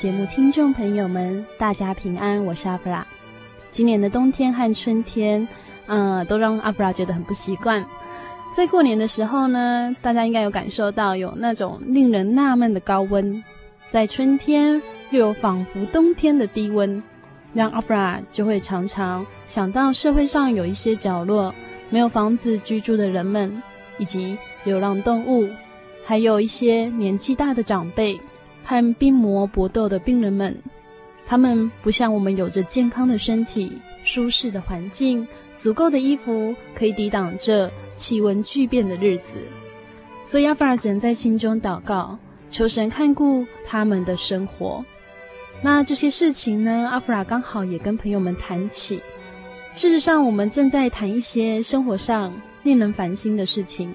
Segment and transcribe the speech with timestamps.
[0.00, 3.06] 节目听众朋友们，大家平安，我是阿弗拉。
[3.70, 5.46] 今年的冬天和春天，
[5.84, 7.84] 呃，都让阿弗拉觉得很不习惯。
[8.56, 13.44] 在过年的时候呢，大家应该有感受到有那种令人纳闷的高温，
[13.90, 17.02] 在春天又有仿佛冬天的低温，
[17.52, 21.54] 让阿弗拉就会常常想到社会上有一些角落
[21.90, 23.62] 没有房子居住的人们，
[23.98, 25.46] 以及流浪动物。
[26.06, 28.18] 还有一些年纪大的长辈
[28.70, 30.56] 和病魔搏斗的病人们，
[31.26, 33.72] 他们不像我们有着健康的身体、
[34.04, 35.26] 舒适的环境、
[35.58, 39.38] 足够的衣服，可以抵挡这气温剧变的日子。
[40.24, 42.16] 所以阿弗拉只能在心中祷告，
[42.48, 44.84] 求神看顾他们的生活。
[45.60, 46.88] 那这些事情呢？
[46.92, 49.02] 阿弗拉刚好也跟朋友们谈起。
[49.74, 53.92] 事实上，我们正在谈一些生活上令人烦心的事情。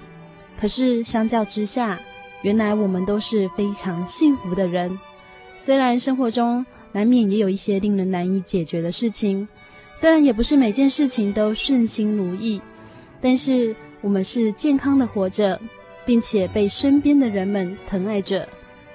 [0.60, 1.98] 可是相较之下，
[2.46, 5.00] 原来我们都是非常幸福的人。
[5.58, 9.48] 虽然生活中难免也有一些令人难以解决的事情，
[9.96, 12.62] 虽然也不是每件事情都顺心如意，
[13.20, 15.60] 但是我们是健康的活着，
[16.06, 18.48] 并且被身边的人们疼爱着，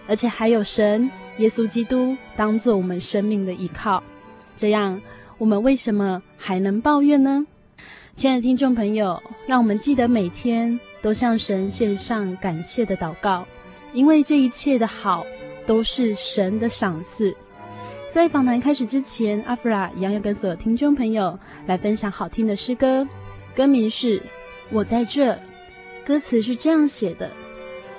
[0.06, 4.00] 而且还有神耶稣基督当做我们生命的依靠。
[4.54, 5.02] 这样，
[5.38, 7.44] 我们为什么还能抱怨呢？
[8.14, 10.78] 亲爱的听众朋友，让我们记得每天。
[11.02, 13.46] 都向神献上感谢的祷告，
[13.92, 15.26] 因为这一切的好
[15.66, 17.34] 都是神的赏赐。
[18.10, 23.06] 在访谈开始之前，阿弗拉一样要跟所有听众朋友来分享好听的诗歌，
[23.54, 24.18] 歌名是
[24.70, 25.32] 《我在这》，
[26.04, 27.30] 歌词是这样写的：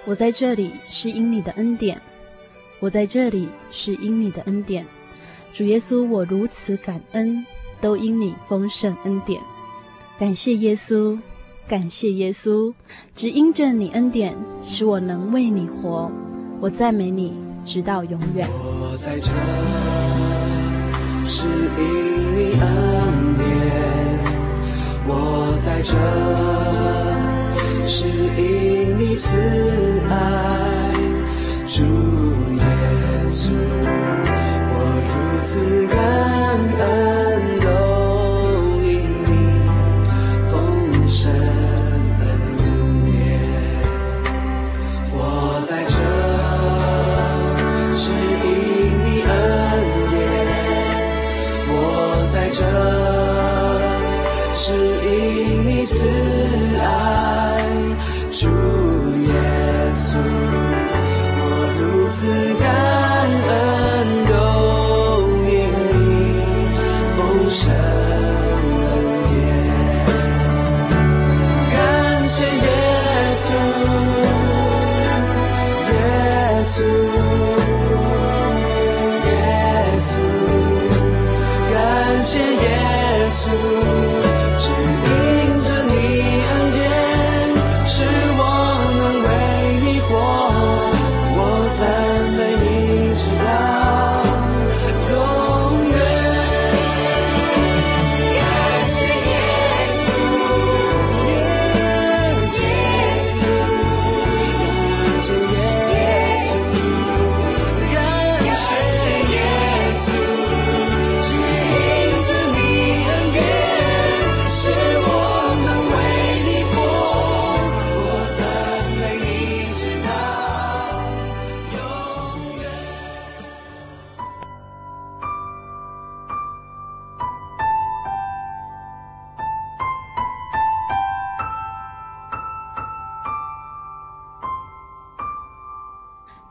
[0.04, 2.00] 我在这里是因你的恩典，
[2.80, 4.86] 我在这里是因你的恩典，
[5.54, 7.46] 主耶稣，我如此感恩，
[7.80, 9.42] 都因你丰盛恩典，
[10.20, 11.18] 感谢耶稣。
[11.72, 12.74] 感谢耶稣，
[13.16, 16.12] 只因着你恩典，使我能为你活。
[16.60, 17.34] 我赞美你，
[17.64, 18.46] 直到永远。
[18.52, 19.32] 我在这，
[21.26, 22.68] 是因你恩
[23.38, 23.48] 典；
[25.08, 25.96] 我在这，
[27.88, 28.06] 是
[28.36, 29.38] 因你慈
[30.10, 30.94] 爱。
[31.70, 31.86] 主
[32.58, 32.66] 耶
[33.30, 33.54] 稣，
[34.74, 34.76] 我
[35.08, 35.96] 如此感
[36.86, 37.01] 恩。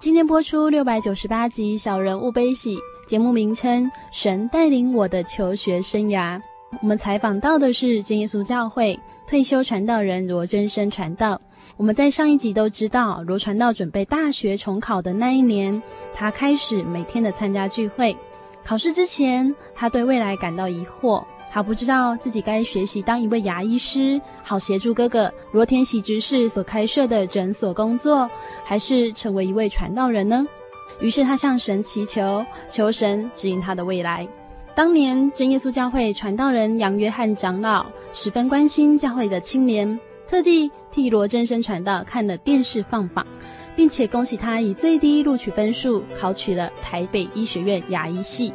[0.00, 2.74] 今天播出六百九十八集《小人物悲喜》，
[3.06, 6.38] 节目名称《神带领我的求学生涯》。
[6.80, 11.38] 我们采访到的是真耶稣教会退休传道人罗真生传道。
[11.76, 15.82] 我们在上一集都知道，罗传道准备大学重考的那一年，
[16.14, 18.16] 他开始每天的参加聚会。
[18.64, 28.30] 考试之前，他对未来感到疑惑，他不知道自己该学习当一位牙医师，好协助哥哥罗天喜执事所开设的诊所工作，
[28.64, 30.46] 还是成为一位传道人呢？
[31.00, 34.28] 于是他向神祈求，求神指引他的未来。
[34.74, 39.98] 当年真耶稣教会传道人杨约翰长老十分关心教会的青年。
[40.28, 43.26] 特地替罗真生传道看了电视放榜，
[43.74, 48.52] 并且恭喜他以最低录取分数考取了台北医学院牙医系。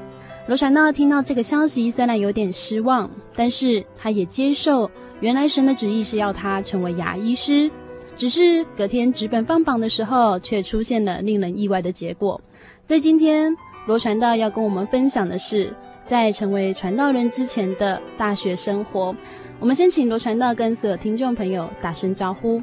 [0.47, 4.89] 罗传道听到这个消息，虽然有点失望，但是他也接受，
[5.19, 7.69] 原来神的旨意是要他成为牙医师。
[8.15, 12.39] 只是隔天纸本放榜的时候，却出现了令人意外的结果。
[12.85, 13.57] 在今天，
[13.87, 15.75] 罗传道要跟我们分享的是，
[16.05, 19.15] 在成为传道人之前的大学生活。
[19.59, 22.61] 我们先请罗传道跟所有听众朋友打声招呼。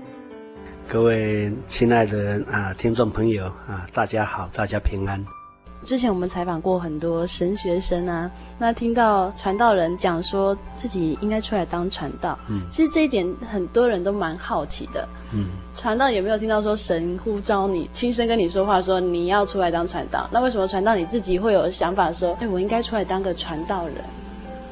[0.89, 5.42] 各位亲爱的啊听众朋友啊，大家好，大家平安。
[5.85, 20.29] 之前我们采访过很多神学生啊，那听到传道人讲说自己应该出来当传道，嗯，其实这一点很多人都蛮好奇的，嗯，传道有没有听到说神呼召你，亲身跟你说话说你要出来当传道？
[20.33, 23.97] 那为什么传道你自己会有想法说，哎，我应该出来当个传道人？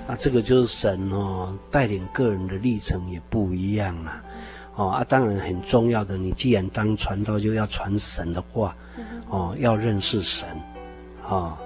[0.07, 4.23] 啊，这个就是神哦，带领个人的历程也不一样啦，
[4.75, 8.75] 哦啊，当然很重要的，你既然当传道，就要传神的话，
[9.29, 10.80] 哦，要认识神，哦，
[11.37, 11.59] 啊，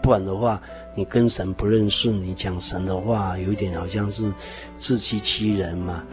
[0.00, 0.60] 不然的话，
[0.94, 4.32] 你跟神不认识，你讲神的话，有一点好像是
[4.76, 6.04] 自欺欺人嘛，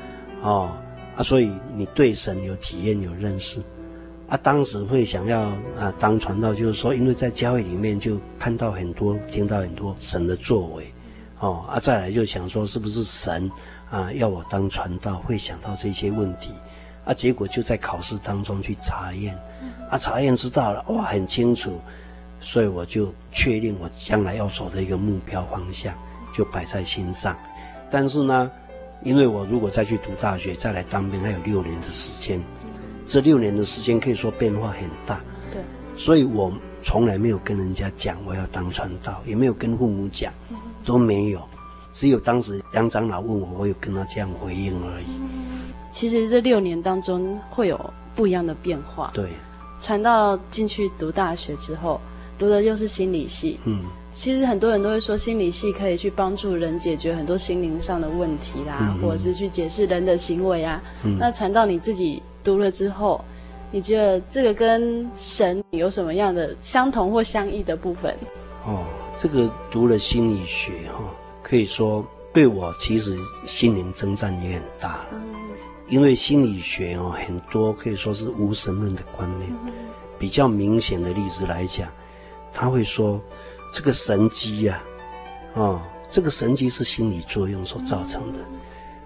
[0.41, 0.71] 哦
[1.15, 3.61] 啊，所以你对神有体验有认识，
[4.27, 5.41] 啊，当时会想要
[5.77, 10.85] 啊当传道，就是说，因为在教会里面就看到很多，听到很多神的作为。
[11.39, 13.47] 哦啊，再来就想说是不是神
[13.91, 16.51] 啊要我当传道，会想到这些问题，
[17.05, 19.37] 啊，结果就在考试当中去查验，
[19.87, 21.79] 啊，查验知道了，哇，很清楚，
[22.39, 25.93] 所以我就确定我将来要走的一个目标方向
[26.35, 27.35] 就摆在心上。
[27.89, 28.51] 但是呢，
[29.03, 32.41] 因为我如果再去读大学，再来当兵，还有六年的时间，
[33.05, 35.21] 这六年的时间可以说变化很大。
[35.51, 35.61] 对，
[35.95, 36.51] 所以我
[36.81, 40.31] 从来没有跟人家讲我要当传道，也没有跟父母讲。
[40.85, 41.41] 都没有，
[41.91, 45.05] 只有当时杨长老问我，我有跟他这样回应而已。
[45.91, 49.11] 其实这六年当中会有不一样的变化。
[49.13, 49.31] 对，
[49.81, 51.99] 传到进去读大学之后，
[52.37, 53.59] 读的又是心理系。
[53.65, 60.81] 嗯，其实很多人都会说，心理系可以去帮助人解决很多心灵上的问题啦，或者是去解释人的行为啊。
[61.03, 63.23] 嗯、那传到你自己读了之后，
[63.71, 68.15] 你觉得这个跟神有什么样的相同或相异的部分？
[68.65, 68.83] 哦。
[69.19, 71.03] 这个读了心理学哈，
[71.41, 73.17] 可以说对我其实
[73.47, 75.07] 心灵征战也很大了。
[75.87, 79.51] 因为心理学哦，很多可以说是无神论的观念。
[80.19, 81.89] 比较明显的例子来讲，
[82.59, 83.21] 他会说
[83.71, 84.81] 这个神迹呀，
[85.53, 88.39] 啊，这个神迹是心理作用所造成的，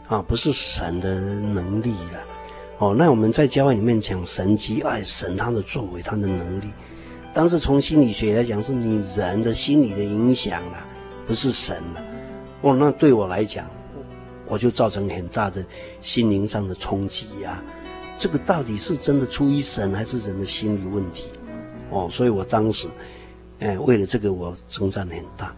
[0.07, 2.23] 啊，不是神的能力了。
[2.77, 6.69] 哦，那我们在教会里面讲神迹，哎，神他的作为，他的能力。
[7.33, 10.87] 但是从心理学来讲，是你人的心理的影响了，
[11.27, 12.01] 不是神了。
[12.61, 13.67] 哦，那对我来讲，
[14.47, 15.61] 我就造成很大的
[15.99, 17.61] 心灵上的冲击呀。
[18.17, 21.25] 这个到底是真的出于神，还是人的心理问题？
[21.89, 22.87] 哦，所以我当时，
[23.61, 25.55] 哎，为了这个我成长很大。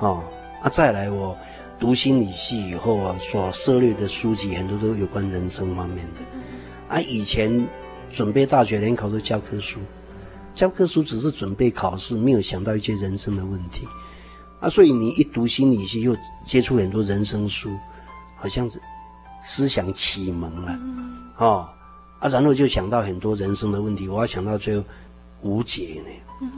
[0.00, 0.22] 哦，
[0.62, 1.36] 啊，再来我
[1.80, 6.94] 读心理系以后啊，所涉猎的书籍很多都有关人生方面的。
[6.94, 7.66] 啊，以前
[8.10, 9.80] 准备大学联考的教科书。
[10.54, 13.88] 教科书只是准备考试，没有想到一些人生的问题，
[14.60, 16.14] 啊，所以你一读心理系，又
[16.44, 17.70] 接触很多人生书，
[18.36, 18.78] 好像是
[19.42, 20.78] 思想启蒙了，
[21.38, 21.66] 哦，
[22.18, 24.84] 啊，然后就想到很多人生的问题，我要想到最后
[25.40, 26.48] 无解呢，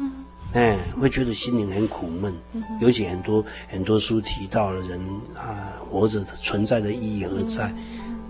[0.55, 2.33] 哎，会觉得心灵很苦闷，
[2.81, 5.01] 尤其很多很多书提到了人
[5.35, 7.75] 啊，活着的存在的意义何在，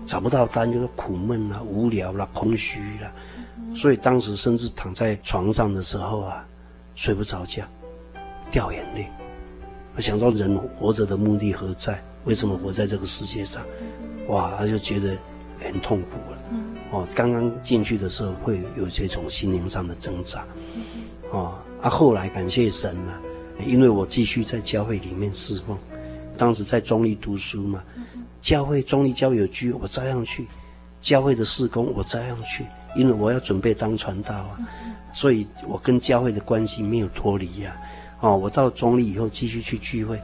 [0.07, 3.13] 找不到答案，就是苦闷啦、无聊啦、空虚啦。
[3.75, 6.43] 所以当时甚至躺在床上的时候啊，
[6.95, 7.63] 睡不着觉，
[8.49, 9.07] 掉眼泪。
[9.95, 12.03] 我想到，人活着的目的何在？
[12.25, 13.63] 为什么活在这个世界上？
[14.29, 15.15] 哇，他就觉得
[15.59, 16.41] 很痛苦了。
[16.91, 20.43] 哦，刚刚进去的时候会有这种心灵上的挣扎。
[21.31, 23.13] 哦，啊，后来感谢神嘛，
[23.63, 25.77] 因为我继续在教会里面侍奉。
[26.35, 27.83] 当时在中立读书嘛，
[28.41, 30.45] 教会中立教友聚，我照样去；
[30.99, 32.65] 教会的事工，我照样去。
[32.95, 34.57] 因为我要准备当传道啊，
[35.13, 37.79] 所以我跟教会的关系没有脱离呀。
[38.19, 40.19] 哦，我到中立以后继续去聚会，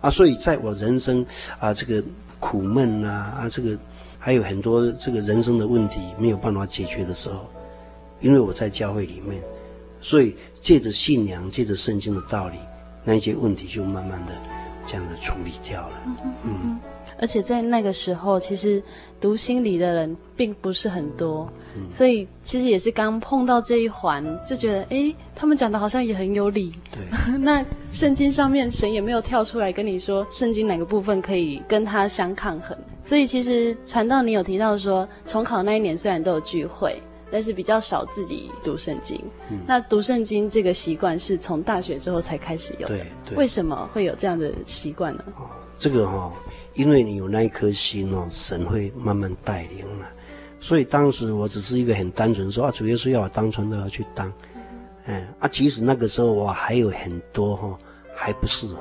[0.00, 1.26] 啊，所以在我人生
[1.58, 2.00] 啊这个
[2.38, 3.76] 苦闷啊啊这个
[4.16, 7.50] 还有很多这个人生的问题没有办法解决的时候，
[8.20, 9.42] 因为我在教会里面，
[10.00, 12.56] 所以借着信仰，借着圣经的道理，
[13.04, 14.32] 那一些问题就慢慢的
[14.86, 16.02] 这样的处理掉了。
[16.44, 16.78] 嗯。
[17.22, 18.82] 而且在那个时候，其实
[19.20, 26.72] 读心理的人并不是很多，嗯、所以其实也是刚碰到这一环，就觉得哎，他们讲的好像也很有理。
[26.90, 27.02] 对，
[27.36, 32.74] 那圣经上面神也没有跳出来跟你说，圣经哪个部分可以跟他相抗衡。
[33.04, 39.20] 所以其实传道你有提到说，重考那一年虽然都有聚会，但是比较少自己读圣经。
[39.50, 42.96] 嗯、那读圣经这个习惯是从大学之后才开始有的。
[42.96, 45.24] 对，对，为什么会有这样的习惯呢？
[45.36, 46.32] 哦、这个哈、哦。
[46.74, 50.06] 因为你有那一颗心哦，神会慢慢带领了。
[50.60, 54.32] 所以当时我只是一个很单纯说啊，主耶稣要我当传道要去当，
[55.06, 57.78] 嗯啊，其实那个时候我还有很多哈
[58.14, 58.76] 还不适合，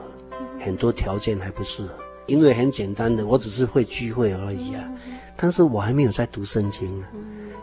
[0.60, 1.94] 很多条件还不适合。
[2.28, 4.88] 因为很简单的，我只是会聚会而已啊，
[5.36, 7.10] 但是我还没有在读圣经啊，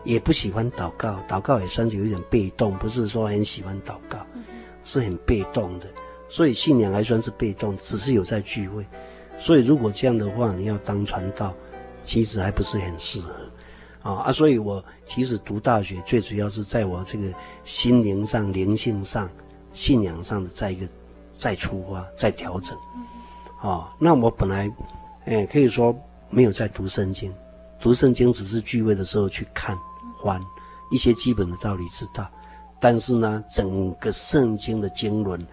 [0.07, 4.25] 也不喜欢祷告，祷告也算是有一点被动，不是说很喜欢祷告，
[4.85, 5.87] 是很被动的。
[6.29, 8.87] 所以信仰还算是被动，只是有在聚会。
[9.39, 11.55] 所以，如果这样的话，你要当传道，
[12.05, 13.31] 其实还不是很适合，
[14.01, 14.33] 啊啊！
[14.33, 17.29] 所以我其实读大学最主要是在我这个
[17.65, 19.29] 心灵上、灵性上、
[19.75, 20.89] 信仰上的再一个
[21.35, 22.79] 再出发、再调整，
[23.61, 23.93] 啊！
[23.99, 24.73] 那我本来，
[25.27, 25.95] 哎，可以说
[26.31, 27.31] 没有在读圣经，
[27.79, 29.77] 读圣经只是聚会的时候去看，
[30.91, 32.31] 一些基本的道理知道，
[32.81, 35.45] 但是呢，整个圣经的经纶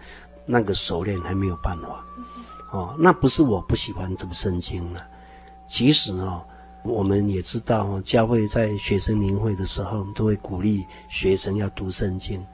[0.46, 2.04] 那个熟练还没有办法。
[2.70, 5.06] 哦，那不是我不喜欢读圣经了。
[5.68, 6.44] 其实哦，
[6.84, 12.44] 我们也知道，教会在学生年会的时候，都会鼓励学生要读圣经。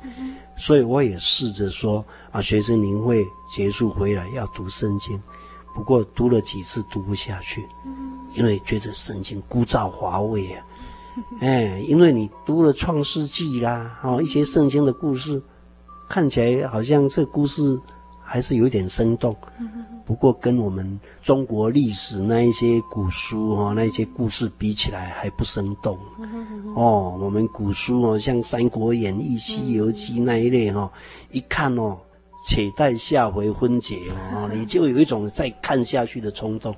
[0.56, 3.24] 所以我也试着说啊，学生年会
[3.54, 5.20] 结束回来要读圣经。
[5.74, 7.66] 不过读了几次读不下去，
[8.34, 10.64] 因为觉得圣经枯燥乏味啊。
[11.40, 15.42] 哎，因为你读了创世纪啦，哦，一些圣经的故事，
[16.08, 17.78] 看起来好像这故事
[18.22, 19.36] 还是有点生动。
[19.58, 25.96] 嗯不过跟我们中国历史那一些古书哈，那一些故事比起来还不生动。
[26.74, 30.90] 哦，我们古书哦，像《三国演义》《西游记》那一类哈，
[31.30, 31.96] 一看哦，
[32.44, 34.00] 且待下回分解
[34.34, 36.74] 哦， 你就有一种再看下去的冲动。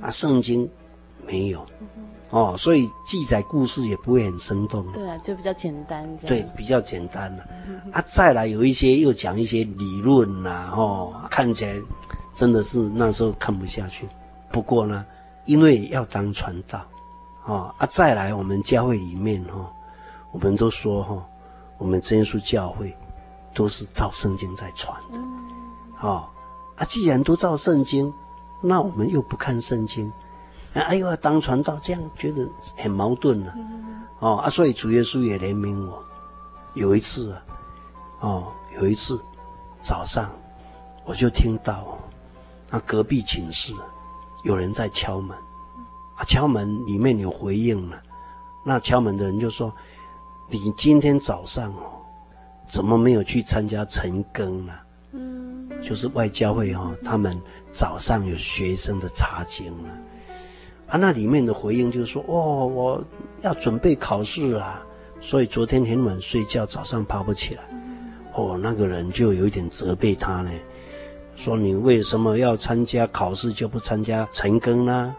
[0.00, 0.68] 啊，圣经
[1.26, 1.66] 没有
[2.30, 4.84] 哦，所以记载故事也不会很生动。
[4.92, 6.16] 对啊，就比较简单。
[6.18, 7.44] 对，比较简单了。
[7.92, 11.74] 啊，再来有一些又讲一些理论呐，哦，看起来。
[12.34, 14.06] 真的是那时候看不下去，
[14.50, 15.06] 不过呢，
[15.46, 16.84] 因为要当传道，
[17.46, 19.72] 哦啊，再来我们教会里面哈，
[20.32, 21.26] 我们都说哈，
[21.78, 22.94] 我们真耶稣教会
[23.54, 25.18] 都是照圣经在传的，
[26.06, 26.28] 哦
[26.76, 28.12] 啊，既然都照圣经，
[28.62, 30.12] 那我们又不看圣经，
[30.82, 33.54] 哎呦，当传道，这样觉得很矛盾了，
[34.18, 36.02] 哦啊，所以主耶稣也怜悯我，
[36.74, 37.42] 有一次啊，
[38.20, 39.20] 哦，有一次
[39.80, 40.30] 早上
[41.04, 41.98] 我就听到。
[42.68, 43.72] 那隔壁寝室
[44.42, 45.36] 有人在敲门，
[46.16, 47.96] 啊，敲门里面有回应了。
[48.64, 49.72] 那敲门的人就说
[50.50, 52.02] ：“你今天早上哦，
[52.68, 54.72] 怎么没有去参加晨更呢？”
[55.12, 57.40] 嗯，就是外教会哦，他们
[57.72, 59.88] 早上有学生的查经了。
[60.88, 63.04] 啊，那里面的回应就是说：“哦，我
[63.42, 64.84] 要准备考试啊，
[65.20, 67.62] 所以昨天很晚睡觉，早上爬不起来。”
[68.34, 70.50] 哦，那个人就有一点责备他呢。
[71.34, 75.14] 说你为什么要参加考试就不参加晨更呢？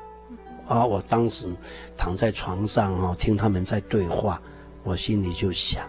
[0.67, 1.47] 啊，我当时
[1.97, 4.41] 躺在床上哦，听他们在对话，
[4.83, 5.83] 我心里就想，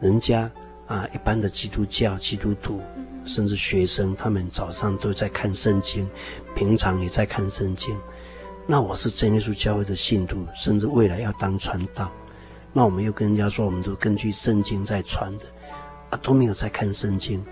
[0.00, 0.50] 人家
[0.86, 2.80] 啊，一般的基督教基督徒，
[3.24, 6.08] 甚至学生，他们早上都在看圣经，
[6.54, 7.96] 平常也在看圣经。
[8.66, 12.10] 那我是真耶稣教会的信徒，甚至未来要当传道，
[12.72, 15.46] 那我们又跟人家说，我们都根据圣经在传的，
[16.10, 17.44] 啊，都没有在看圣经。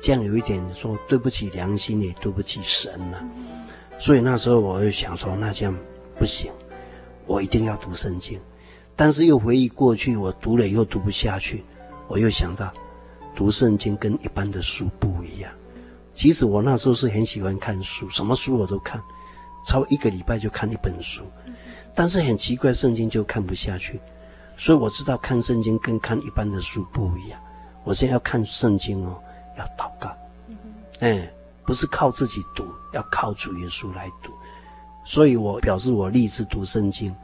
[0.00, 3.24] 这样有一点说对不起良心，也对不起神了。
[3.98, 5.76] 所以那时候我就想说，那这样
[6.18, 6.50] 不行，
[7.26, 8.40] 我一定要读圣经。
[8.94, 11.64] 但是又回忆过去，我读了以后读不下去，
[12.06, 12.72] 我又想到，
[13.34, 15.50] 读圣经跟一般的书不一样。
[16.14, 19.00] 其实我那时候是很喜欢看书，什么书我都看，
[19.64, 21.22] 超一个礼拜就看一本书。
[21.94, 24.00] 但是很奇怪，圣经就看不下去。
[24.56, 27.40] 所以我知道看圣经跟看一般的书不一样。
[27.84, 29.20] 我现在要看圣经哦。
[29.58, 30.16] 要祷告，
[31.00, 31.30] 哎，
[31.66, 32.64] 不是靠自己读，
[32.94, 34.32] 要靠主耶稣来读。
[35.04, 37.14] 所以我表示我立志读圣经。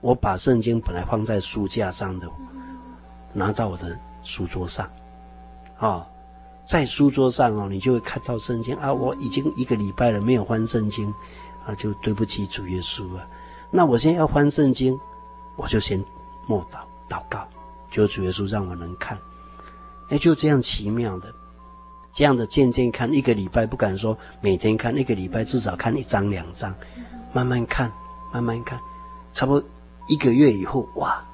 [0.00, 2.28] 我把圣经本来放在书架上的，
[3.32, 4.84] 拿到我的书桌上，
[5.78, 6.06] 啊、哦，
[6.66, 8.92] 在书桌上哦，你就会看到圣经啊。
[8.92, 11.14] 我已经一个礼拜了没有翻圣经，
[11.66, 13.26] 啊，就对不起主耶稣啊。
[13.70, 14.98] 那我现在要翻圣经，
[15.56, 16.02] 我就先
[16.46, 17.46] 默祷祷告，
[17.90, 19.18] 求主耶稣让我能看。
[20.08, 21.32] 哎，就这样奇妙的，
[22.12, 26.74] 这样的渐渐看，一个礼拜不敢说每天看，一个礼拜至少看一章两章，
[27.32, 27.92] 慢慢看，
[28.32, 28.80] 慢慢看，
[29.30, 29.68] 差不多
[30.08, 31.24] 一个月以后，哇！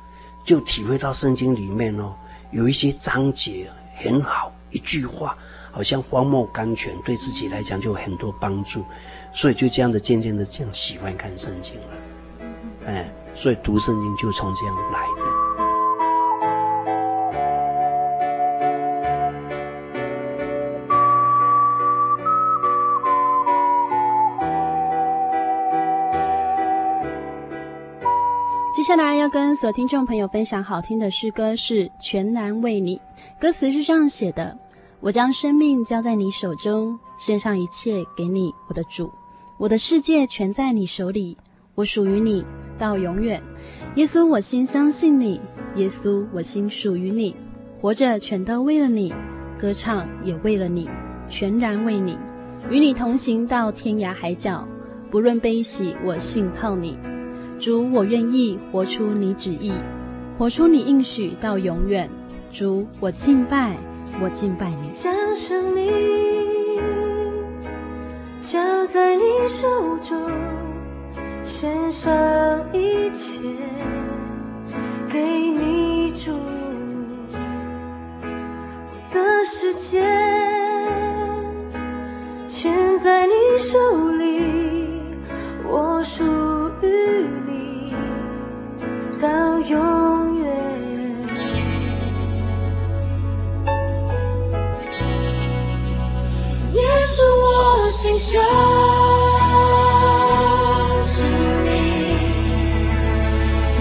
[0.45, 2.15] 就体会到圣经里面哦，
[2.53, 5.37] 有一些章节很好，一句话
[5.73, 8.85] 好像荒漠甘泉，对自己来讲就有很多帮助，
[9.39, 11.89] 所以就这样的渐渐的这样喜欢看圣经了，
[12.87, 15.37] 哎，所以读圣经就从这样来的。
[28.75, 32.97] 接下来要跟所有听众朋友分享好听的诗歌是《全然为你》，
[33.39, 34.57] 歌词是这样写的：
[35.01, 39.13] 我将生命交在你手中，献上一切给你，我的主，
[39.59, 41.35] 我的世界全在你手里，
[41.75, 42.45] 我属于你
[42.77, 43.43] 到永远。
[43.95, 45.41] 耶稣，我心相信你；
[45.77, 47.35] 耶稣，我心属于你。
[47.81, 49.15] 活着全都为了你，
[49.59, 50.91] 歌唱也为了你，
[51.27, 52.19] 全然为你，
[52.69, 54.69] 与你同行到天涯海角，
[55.11, 56.99] 不论悲喜，我信靠你。
[57.59, 59.73] 主，我愿意活出你旨意，
[60.37, 62.11] 活出你应许到永远。
[62.53, 63.75] 主，我敬拜，
[64.21, 64.91] 我敬拜你。
[64.93, 65.87] 将生命
[68.47, 69.67] 交在你手
[69.99, 70.31] 中，
[71.43, 72.15] 献上
[72.73, 73.41] 一切
[75.13, 76.31] 给你主，
[78.23, 80.01] 我的世界
[82.47, 83.77] 全在你手
[84.13, 85.01] 里，
[85.65, 86.23] 我属
[86.83, 87.93] 于你。
[89.21, 90.06] 到永
[98.07, 98.43] 心相
[101.03, 101.25] 信
[101.65, 101.69] 你；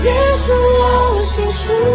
[0.04, 0.48] 耶稣，
[0.80, 1.95] 我心属。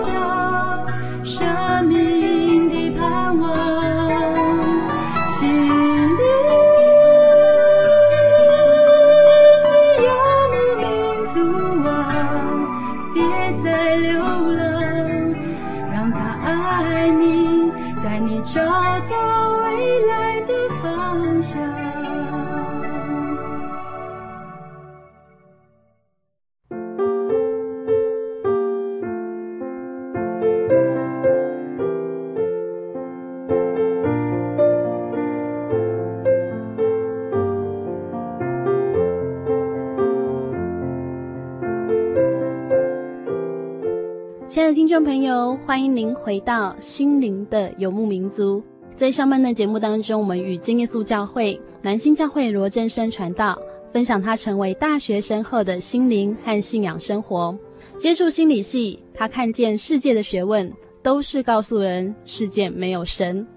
[45.71, 48.61] 欢迎您回到心灵的游牧民族。
[48.93, 53.57] 在上半段节目当中，我们与真耶稣教会南新教会罗振生传道
[53.93, 57.57] 分享他成为大学生后的心灵和信仰生活。
[57.97, 60.69] 接触心理系，他看见世界的学问
[61.01, 63.47] 都是告诉人世界没有神。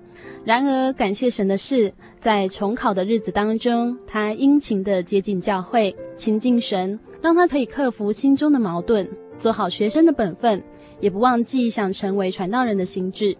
[0.44, 10.62] 然而，感谢神的是，在重考的日子当中，他殷勤地接近教会，亲近神，让他可以克服心中的矛盾，做好学生的本分，
[11.00, 13.36] 也不忘记想成为传道人的心智。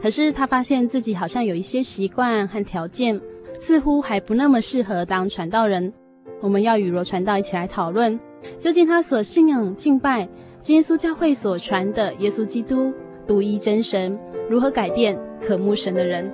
[0.00, 3.20] 可是他发现自己好像有一些习惯和条件，
[3.58, 5.92] 似乎还不那么适合当传道人。
[6.40, 8.18] 我们要与罗传道一起来讨论，
[8.58, 10.28] 究竟他所信仰敬拜
[10.66, 12.92] 耶稣教会所传的耶稣基督
[13.26, 14.16] 独一真神，
[14.48, 16.32] 如何改变渴慕神的人。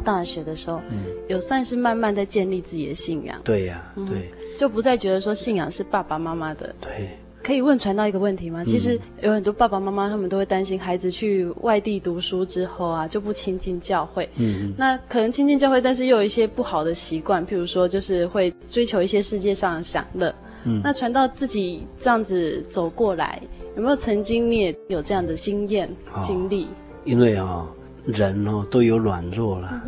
[0.00, 3.40] 到大学的时候，嗯，有算是慢慢在建立自己的信仰。
[3.44, 6.74] 对呀、啊，对、嗯，就不再觉得说信仰是爸爸妈妈的。
[6.80, 7.10] 对，
[7.42, 8.62] 可以问传道一个问题吗？
[8.62, 14.28] 嗯、其实有很多爸爸妈妈他们都会担心孩子去外地读书之后啊，就不亲近教会。
[14.36, 20.34] 嗯，那可能亲近教会，但是又有一些不好的习惯，譬如说就是会追求一些世界上的享乐。
[20.64, 23.40] 嗯，那传道自己这样子走过来，
[23.76, 26.68] 有没有曾经你也有这样的经验、哦、经历？
[27.04, 27.76] 因为啊、哦。
[28.06, 29.82] 人哦都有软弱了，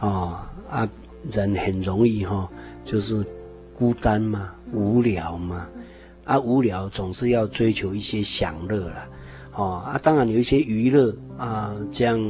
[0.00, 0.88] 哦啊，
[1.30, 2.48] 人很容易哈、哦，
[2.84, 3.24] 就是
[3.76, 5.68] 孤单嘛，无聊嘛，
[6.24, 9.08] 啊无聊总是要追求一些享乐了，
[9.54, 12.20] 哦啊当然有一些娱乐啊这样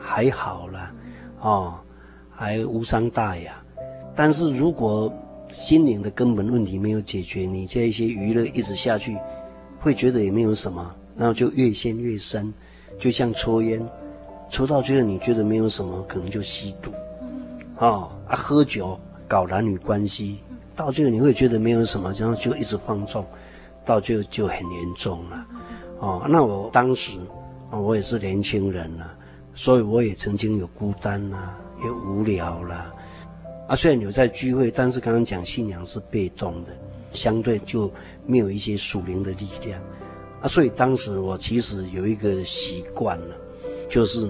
[0.00, 0.92] 还好了，
[1.40, 1.74] 哦
[2.30, 3.62] 还无伤大雅，
[4.14, 5.12] 但是如果
[5.50, 9.16] 心灵的根本问题没有解决，你这一些娱乐一直下去，
[9.80, 12.52] 会觉得也没有什么，然后就越陷越深，
[12.98, 13.80] 就像抽烟。
[14.48, 16.90] 抽到最后，你觉得没有什么，可能就吸毒，
[17.78, 20.38] 哦啊，喝酒搞男女关系，
[20.74, 23.26] 到最后你会觉得没有什么，然后就一直放纵，
[23.84, 25.46] 到最后就很严重了，
[25.98, 27.12] 哦，那我当时，
[27.70, 29.16] 啊，我也是年轻人了，
[29.52, 32.94] 所以我也曾经有孤单啦，也无聊啦，
[33.68, 36.70] 啊，虽然有在聚会，但是刚刚讲信仰是被动的，
[37.12, 37.92] 相对就
[38.24, 39.80] 没有一些属灵的力量，
[40.40, 43.36] 啊，所以当时我其实有一个习惯了。
[43.88, 44.28] 就是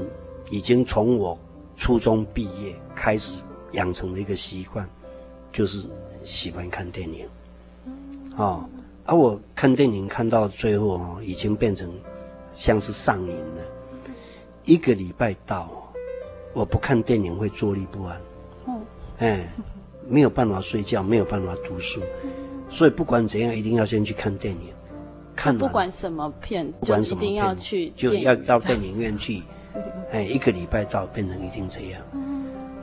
[0.50, 1.38] 已经从我
[1.76, 3.40] 初中毕业开始
[3.72, 4.88] 养成的一个习惯，
[5.52, 5.88] 就是
[6.24, 7.28] 喜欢看电影，
[8.36, 8.68] 哦，
[9.04, 11.90] 而、啊、我看电影看到最后哦，已经变成
[12.52, 13.62] 像是上瘾了。
[14.64, 15.70] 一个礼拜到，
[16.52, 18.20] 我不看电影会坐立不安，
[19.18, 19.52] 哎，
[20.08, 22.00] 没有办法睡觉，没有办法读书，
[22.68, 24.75] 所以不管怎样，一定要先去看电影。
[25.36, 29.42] 看不管什么片，不管什么片，就一定要去，就要到电影院去。
[30.10, 32.00] 哎，一个礼拜到变成一定这样。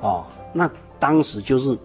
[0.02, 1.76] 哦，那当时就是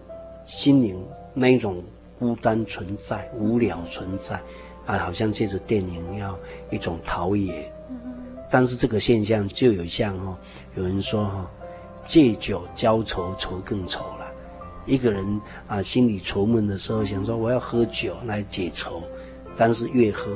[0.45, 1.03] 心灵
[1.33, 1.83] 那一种
[2.19, 4.39] 孤单存在、无聊存在，
[4.85, 6.37] 啊，好像借着电影要
[6.69, 7.71] 一种陶冶。
[8.51, 10.37] 但是这个现象就有像哦，
[10.75, 11.47] 有人说哈、哦，
[12.05, 14.31] 借酒浇愁，愁更愁了。
[14.85, 19.01] 一个人啊，心里愁闷的时候，想说我要喝酒来解愁，
[19.57, 20.29] 但是越喝。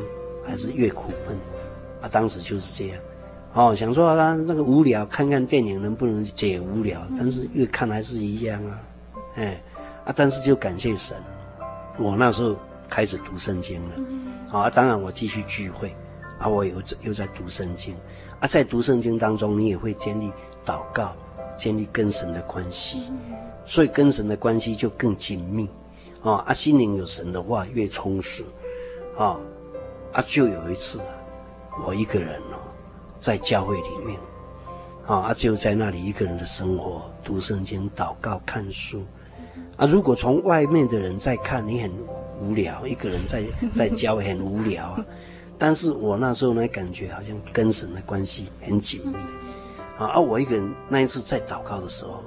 [0.46, 1.38] 还是越苦闷，
[2.02, 3.00] 啊，当时就是这样，
[3.54, 7.02] 哦，想说啊，那个无聊，看看电影能不能解无聊？
[7.18, 8.82] 但是越看还是一样啊，
[9.36, 9.64] 哎，
[10.06, 11.18] 啊，但是就感谢神，
[11.98, 12.56] 我那时候
[12.90, 13.96] 开始读圣经了，
[14.52, 15.96] 啊，当然我继续聚会，
[16.40, 17.96] 啊，我又又在读圣经，
[18.40, 20.32] 啊，在读圣经当中，你也会建立
[20.66, 21.16] 祷告，
[21.58, 23.10] 建立跟神的关系，
[23.66, 25.70] 所以跟神的关系就更紧密，
[26.22, 28.44] 哦，啊，心灵有神的话越充实，
[29.18, 29.40] 啊。
[30.14, 31.00] 啊，就有一次，
[31.86, 32.58] 我一个人哦，
[33.20, 34.20] 在教会里面，
[35.08, 39.04] 啊，就在那里一个人的生活，读圣经、祷告、看书。
[39.76, 41.92] 啊，如果从外面的人在看，你很
[42.40, 45.06] 无聊，一个人在 在教会很无聊啊。
[45.58, 49.16] 但是我那时候呢，感觉好像跟神的关系很紧密。
[49.98, 52.24] 啊，啊，我一个人那一次在祷告的时候，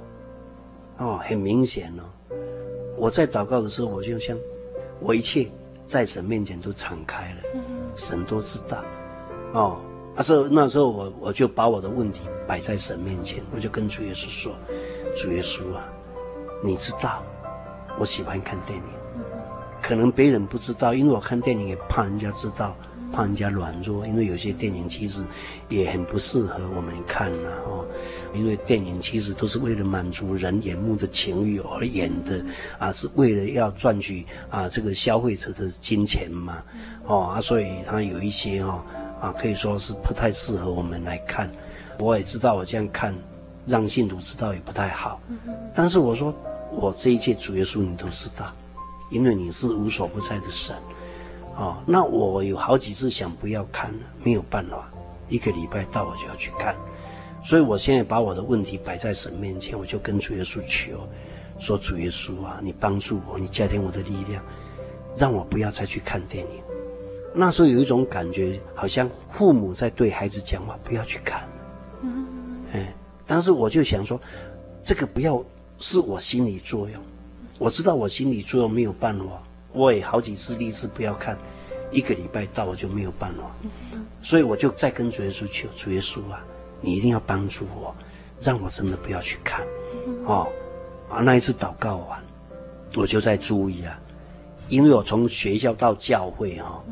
[0.97, 2.03] 哦，很明显哦，
[2.97, 4.37] 我在祷告的时候，我就像
[4.99, 5.47] 我一切
[5.85, 7.61] 在神面前都敞开了。
[7.97, 8.81] 神都知道，
[9.51, 9.77] 哦，
[10.15, 14.53] 那时候那时候我我就把我的问题摆在神面前，我就跟主耶稣说
[15.19, 15.83] ：“主耶稣啊，
[16.63, 17.21] 你知道
[17.99, 18.83] 我喜欢看电影，
[19.81, 22.75] 可能别人不知道，因为我看电影也怕人家知道，
[23.11, 25.23] 怕人家软弱，因为有些电影其实
[25.69, 27.85] 也很不适合我们看呐，哦，
[28.33, 32.43] 因为电影其实都是为了满足人眼目的情欲而演的，
[32.77, 36.61] 啊，是为了要赚取啊这个消费者的金钱嘛。”
[37.07, 38.83] 哦啊，所以他有一些哦
[39.21, 41.49] 啊，可以说是不太适合我们来看。
[41.99, 43.15] 我也知道我这样看，
[43.65, 45.19] 让信徒知道也不太好。
[45.73, 46.35] 但是我说，
[46.69, 48.53] 我这一切主耶稣你都知道，
[49.09, 50.75] 因为你是无所不在的神，
[51.57, 54.91] 哦，那我有好几次想不要看了，没有办法，
[55.27, 56.75] 一个礼拜到我就要去看，
[57.43, 61.07] 所以我现在把我的问题摆在神面前，我就跟主耶稣求，
[61.57, 64.43] 说主耶稣啊，你帮助我，你加添我的力量，
[65.15, 66.61] 让我不要再去看电影。
[67.33, 71.47] 那时候有一种感觉，好像父母在对孩子讲话，不要去看。
[72.01, 72.27] 嗯，
[72.71, 72.93] 哎，
[73.25, 74.19] 但是我就想说，
[74.83, 75.43] 这个不要
[75.79, 77.01] 是我心理作用。
[77.57, 81.37] 我知道我心理作用没有办法，我也好几次立志不要看，
[81.91, 83.43] 一个礼拜到我就没有办法。
[84.21, 86.43] 所以我就再跟主耶稣求，主耶稣啊，
[86.81, 87.95] 你一定要帮助我，
[88.39, 89.65] 让我真的不要去看。
[90.25, 90.47] 哦，
[91.09, 92.23] 啊，那一次祷告完，
[92.95, 93.99] 我就在注意啊，
[94.67, 96.83] 因为我从学校到教会哈、哦。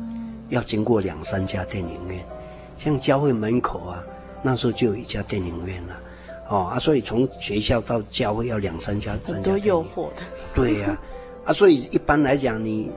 [0.48, 2.24] 要经过两三家电影院，
[2.78, 4.00] 像教会门口啊，
[4.44, 5.94] 那时候就有一家电影院了，
[6.48, 10.22] 哦啊，所以从学校到教会要两三家，很多诱惑的。
[10.54, 11.02] 对呀、啊，
[11.46, 12.90] 啊，所以一般来讲，你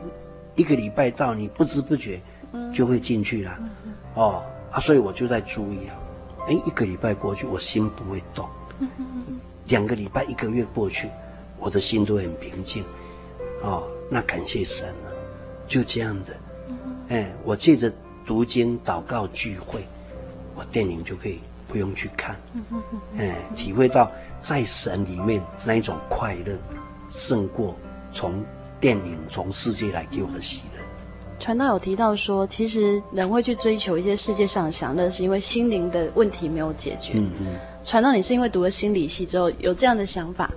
[0.55, 2.19] 一个礼拜到，你不知不觉
[2.73, 6.01] 就会进去了，嗯、哦啊，所以我就在注意啊，
[6.47, 8.49] 哎，一个礼拜过去，我心不会动，
[9.69, 11.07] 两个礼拜、一个月过去，
[11.59, 12.83] 我的心都很平静，
[13.61, 15.11] 哦，那感谢神了，
[15.67, 16.35] 就这样的。
[17.09, 17.91] 哎，我借着
[18.25, 19.87] 读经、祷告、聚会，
[20.55, 22.35] 我电影就可以不用去看。
[23.17, 26.55] 哎，体会到在神里面那一种快乐，
[27.09, 27.75] 胜过
[28.11, 28.43] 从
[28.79, 30.79] 电影、从世界来给我的喜乐。
[31.39, 37.13] 传道有提到说，其实人会去追求一些世界上的享乐，是因为心灵的问题没有解决。
[37.15, 37.47] 嗯嗯。
[37.83, 40.51] 传道，你是因为读了心理系之后有这样的想法，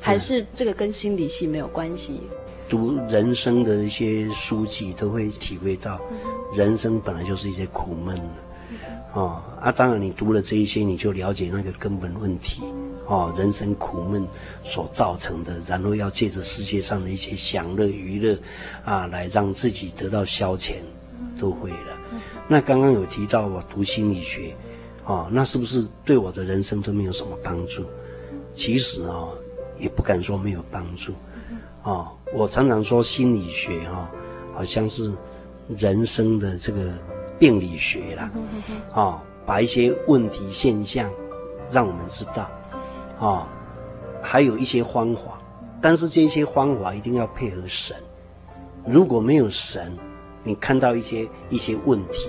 [0.00, 2.20] 还是这个跟心理系没有关系？
[2.68, 6.00] 读人生的一些书籍，都会体会到，
[6.54, 8.22] 人生本来就是一些苦闷的，
[9.14, 12.62] 哦啊，当然你读了这一些，你就了解那个根本问题，
[13.08, 14.26] 哦，人生苦闷
[14.62, 18.38] 所造成的，然后要借着世界上的一些享乐娱乐，
[18.84, 20.74] 啊，来让自己得到消遣，
[21.40, 21.98] 都会了。
[22.46, 24.54] 那刚刚有提到我读心理学，
[25.04, 27.84] 哦，那是不是对我的人生都没有什么帮助？
[28.52, 29.32] 其实哦，
[29.78, 31.12] 也不敢说没有帮助，
[31.82, 32.08] 哦。
[32.34, 34.10] 我常常说心理学哈，
[34.52, 35.10] 好像是
[35.74, 36.92] 人生的这个
[37.38, 38.30] 病理学啦，
[38.92, 41.10] 哦，把一些问题现象
[41.70, 42.50] 让我们知道，
[43.18, 43.48] 啊，
[44.22, 45.38] 还有一些方法，
[45.80, 47.96] 但是这些方法一定要配合神。
[48.86, 49.96] 如果没有神，
[50.42, 52.28] 你看到一些一些问题，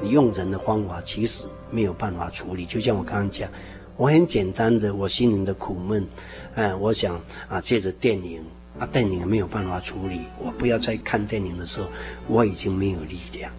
[0.00, 2.64] 你用人的方法其实没有办法处理。
[2.64, 3.50] 就像我刚刚讲，
[3.96, 6.06] 我很简单的，我心灵的苦闷，
[6.54, 8.42] 嗯，我想啊，借着电影。
[8.78, 10.20] 啊，电影没有办法处理。
[10.38, 11.88] 我不要再看电影的时候，
[12.28, 13.50] 我已经没有力量。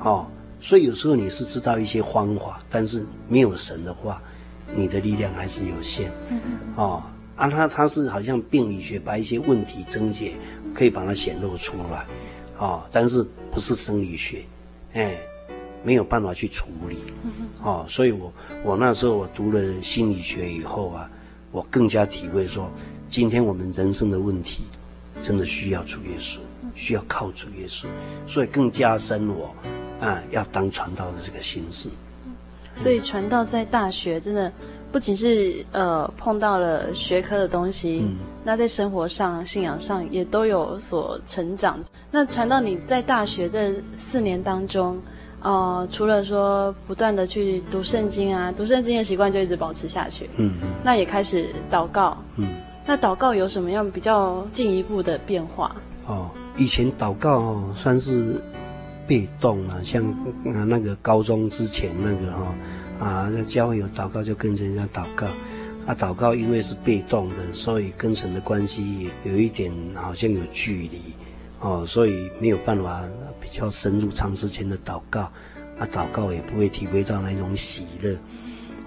[0.00, 0.26] 哦，
[0.60, 4.22] 所以有时候你是知道一些方法，但是没有神的话，
[4.74, 6.10] 你的力量还是有限。
[6.76, 7.02] 哦，
[7.36, 10.32] 啊，他他是好像病理学把一些问题症结
[10.74, 12.06] 可以把它显露出来，
[12.58, 14.44] 哦，但是不是生理学，
[14.92, 15.16] 哎，
[15.82, 16.98] 没有办法去处理。
[17.62, 18.32] 哦，所以我
[18.64, 21.10] 我那时候我读了心理学以后啊，
[21.50, 22.70] 我更加体会说。
[23.10, 24.64] 今天我们人生的问题，
[25.22, 26.36] 真的需要主耶稣，
[26.74, 27.86] 需要靠主耶稣，
[28.26, 29.56] 所以更加深我
[29.98, 31.90] 啊要当传道的这个心思。
[32.78, 34.50] 所以传道在大学真的
[34.90, 41.78] 不仅是呃碰到了学科的东西，嗯、那在生活上、信仰上也都有所成长。
[42.10, 44.98] 那传道你在大学这四年当中，
[45.42, 50.30] 呃，除了说不断的去读圣经啊，读圣经的习惯就一直保持下去。
[50.36, 50.70] 嗯嗯。
[50.82, 52.16] 那也开始祷告。
[52.36, 52.48] 嗯。
[52.86, 55.76] 那祷告有什么样比较进一步的变化？
[56.06, 58.40] 哦，以前祷告哦算是
[59.08, 60.04] 被动啊，像
[60.54, 62.54] 啊那个高中之前那个哈
[63.00, 65.26] 啊，在教会有祷告就跟人家祷告，
[65.86, 71.00] 啊祷告因为是被动的，所以跟神的关系有一点好像有距离
[71.60, 73.02] 哦，所以没有办法
[73.40, 75.22] 比较深入长时间的祷告，
[75.78, 78.16] 啊祷告也不会体会到那种喜乐，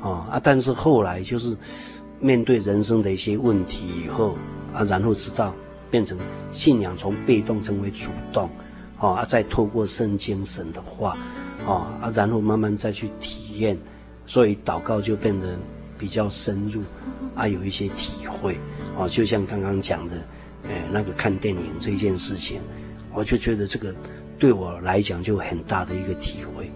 [0.01, 1.57] 哦啊，但是后来就是。
[2.23, 4.37] 面对人生的一些问题以后
[4.71, 5.55] 啊，然后知道
[5.89, 6.15] 变成
[6.51, 8.47] 信仰从被动成为主动，
[9.01, 11.17] 哦啊，再透过圣经神的话，
[11.65, 13.75] 啊，啊，然后慢慢再去体验，
[14.27, 15.57] 所以祷告就变得
[15.97, 16.83] 比较深入，
[17.33, 18.55] 啊，有一些体会，
[18.95, 20.15] 啊，就像刚刚讲的，
[20.69, 22.61] 哎，那个看电影这件事情，
[23.11, 23.93] 我就觉得这个
[24.37, 26.71] 对我来讲就很大的一个体会，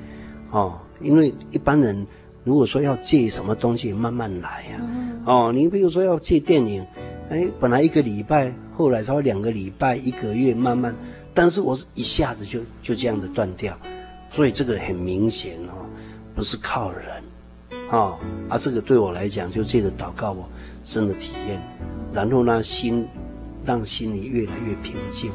[0.50, 2.08] 哦，因为一般人
[2.44, 4.82] 如果说要借什么东西，慢慢来呀，
[5.26, 6.84] 哦，你比如说要借电影，
[7.30, 10.96] 哎，本来一个礼拜，后来稍微两个礼拜、一个月，慢慢，
[11.36, 13.78] 但是我是一下子就就这样的断掉，
[14.32, 15.86] 所以这个很明显哦，
[16.34, 17.22] 不是靠人，
[17.92, 18.18] 哦，
[18.48, 20.50] 啊，这个对我来讲就借着祷告我，
[20.86, 21.62] 真的体验，
[22.14, 23.06] 然后呢，心
[23.66, 25.30] 让心里越来越平静，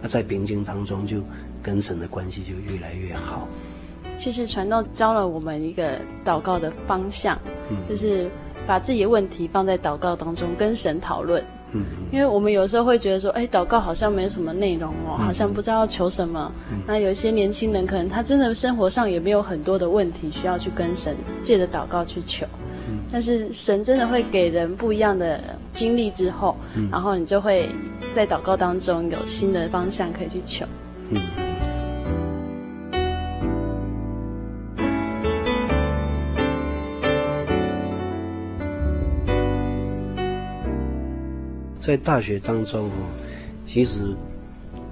[0.00, 1.20] 那在平静当中就
[1.60, 3.48] 跟神的关系就越来越好。
[4.16, 7.36] 其实传道教了我们一个祷告的方向，
[7.70, 8.30] 嗯，就是
[8.68, 11.44] 把自己的问题放在祷告当中跟神讨论。
[11.72, 16.52] 嗯，因为我们有时候会觉得说，哎，祷告好像没什么内容哦，好像不知道要求什么。
[16.72, 22.46] 嗯，那有一些年轻人可能他真的生活上也没有很多的问题需要去跟神借着祷告去求。
[22.88, 25.40] 嗯，但是神真的会给人不一样的
[25.72, 27.68] 经历之后，嗯，然后你就会
[28.12, 30.66] 在祷告当中有新的方向可以去求。
[31.10, 31.49] 嗯。
[41.80, 42.92] 在大学当中哦，
[43.64, 44.14] 其实，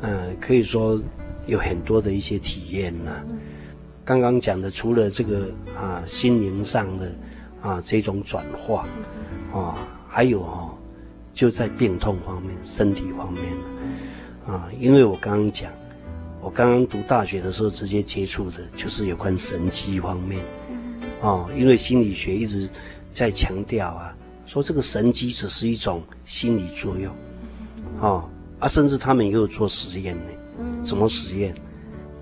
[0.01, 0.99] 嗯，可以说
[1.47, 3.23] 有很多的一些体验呐。
[4.07, 7.13] 刚刚讲的，除了这个啊心灵上的
[7.61, 8.89] 啊这种转化，
[9.53, 10.75] 啊，还有哈，
[11.35, 13.45] 就在病痛方面、身体方面
[14.47, 15.71] 啊，因为我刚刚讲，
[16.41, 20.43] 我刚刚读大学的时候直接接触的就是有关神迹方面，
[21.21, 22.67] 啊，因为心理学一直
[23.11, 24.15] 在强调啊。
[24.49, 27.15] 说这个神迹只是一种心理作用，
[28.01, 28.25] 哦
[28.59, 30.33] 啊，甚至他们也有做实验呢。
[30.59, 31.55] 嗯，怎么实验？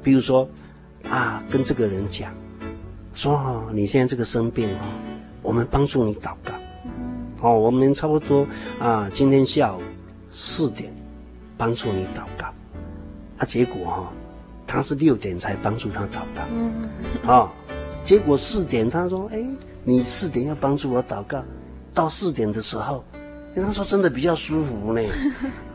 [0.03, 0.47] 比如说，
[1.09, 2.35] 啊，跟这个人讲，
[3.15, 4.83] 说哦，你现在这个生病哦，
[5.41, 6.53] 我们帮助你祷告。
[7.43, 8.45] 哦，我们差不多
[8.81, 9.81] 啊，今天下午
[10.33, 10.93] 四点
[11.57, 12.47] 帮助你祷告。
[13.39, 14.13] 啊，结果哈，
[14.67, 16.43] 他是六点才帮助他祷告。
[16.53, 16.89] 嗯，
[17.25, 17.53] 啊，
[18.03, 19.47] 结果四点他说，哎，
[19.85, 21.45] 你四点要帮助我祷告。
[21.97, 23.03] 到四点的时候，
[23.57, 25.01] 他说真的比较舒服呢，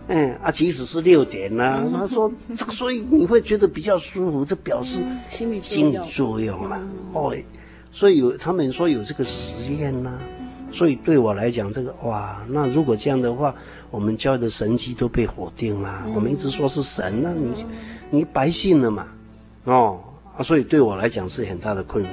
[0.07, 6.79] 嗯啊，即使是六点呢、啊，他说这个，所以你会觉得比较舒服，这表示心理心理作用了
[7.13, 7.35] 哦，
[7.91, 10.21] 所以有他们说有这个实验呢、啊，
[10.71, 13.55] 所以对我来讲，这个哇，那如果这样的话，
[13.89, 17.65] 我们教的神迹都被否定了，我们一直说是神，那你
[18.11, 19.07] 你白信了嘛，
[19.63, 19.99] 哦
[20.37, 22.11] 啊，所以对我来讲是很大的困扰，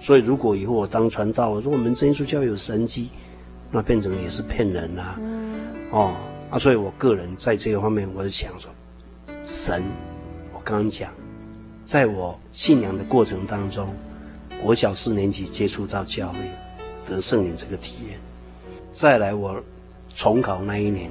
[0.00, 3.08] 所以如果以后我当传道，我说我们真耶稣教有神迹。
[3.72, 5.16] 那变成也是骗人啦、
[5.92, 6.16] 哦
[6.50, 8.68] 啊，所以我个人在这个方面，我是想说，
[9.44, 9.84] 神，
[10.52, 11.08] 我刚刚讲，
[11.84, 13.94] 在我信仰的过程当中，
[14.60, 16.38] 国小四年级接触到教会，
[17.06, 18.18] 得圣灵这个体验，
[18.92, 19.62] 再来我
[20.12, 21.08] 重考那一年，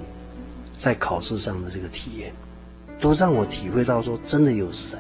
[0.78, 2.34] 在考试上的这个体验，
[3.00, 5.00] 都让我体会到说，真的有神，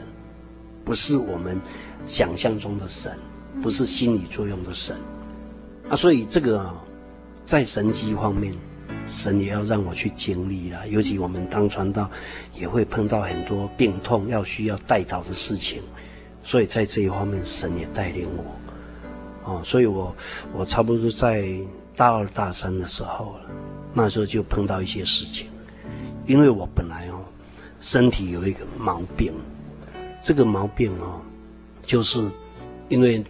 [0.85, 1.59] 不是我们
[2.05, 3.11] 想象中的神，
[3.61, 4.95] 不是心理作用的神，
[5.89, 6.73] 啊，所以这个。
[7.49, 8.53] 在神迹方面，
[9.07, 10.85] 神也要让我去经历啦。
[10.85, 12.07] 尤其我们当传道，
[12.53, 15.81] 也会碰到很多病痛，要需要代祷的事情。
[16.43, 19.51] 所以在这一方面，神也带领我。
[19.51, 20.15] 哦，所以我
[20.53, 21.49] 我差不多在
[21.95, 23.39] 大二大三的时候，
[23.95, 25.47] 那时候就碰到一些事情。
[26.27, 27.25] 因为我本来哦，
[27.79, 29.33] 身体有一个毛病，
[30.21, 31.19] 这个毛病哦，
[31.83, 32.23] 就是
[32.89, 33.25] 因为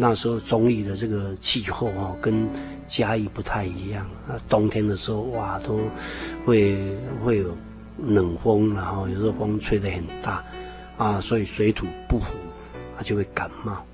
[0.00, 2.48] 那时候中医的这个气候哦，跟
[2.86, 5.78] 嘉义不太一样啊，冬天的时候哇，都
[6.46, 6.74] 会
[7.22, 7.54] 会有
[8.06, 10.42] 冷风，然后有时候风吹得很大，
[10.96, 12.24] 啊，所以水土不服，
[12.96, 13.84] 啊就会感冒。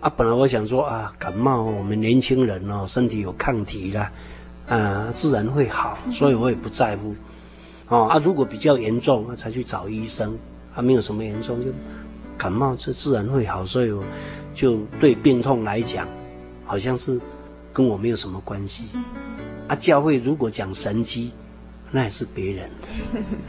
[0.00, 4.10] 啊，本来我想说啊，感冒我们年轻人哦，身体有抗体啦，
[4.66, 7.14] 啊，自然会好，所以我也不在乎。
[7.88, 10.34] 哦啊，如果比较严重，那才去找医生。
[10.74, 11.70] 啊，没有什么严重，就
[12.42, 14.02] 感冒这自然会好，所以我
[14.52, 16.08] 就对病痛来讲，
[16.64, 17.20] 好像是。
[17.74, 18.84] 跟我没有什么关系，
[19.66, 21.30] 啊，教会如果讲神机，
[21.90, 22.88] 那也是别人的，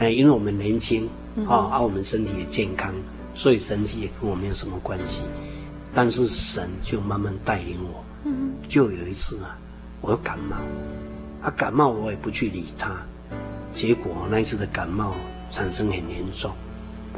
[0.00, 1.06] 哎，因为我们年轻，
[1.46, 2.94] 啊，啊，我们身体也健康，
[3.34, 5.24] 所以神机也跟我没有什么关系。
[5.92, 8.02] 但是神就慢慢带领我，
[8.66, 9.58] 就有一次啊，
[10.00, 10.56] 我感冒，
[11.42, 12.96] 啊，感冒我也不去理他，
[13.74, 15.14] 结果那一次的感冒
[15.50, 16.50] 产生很严重。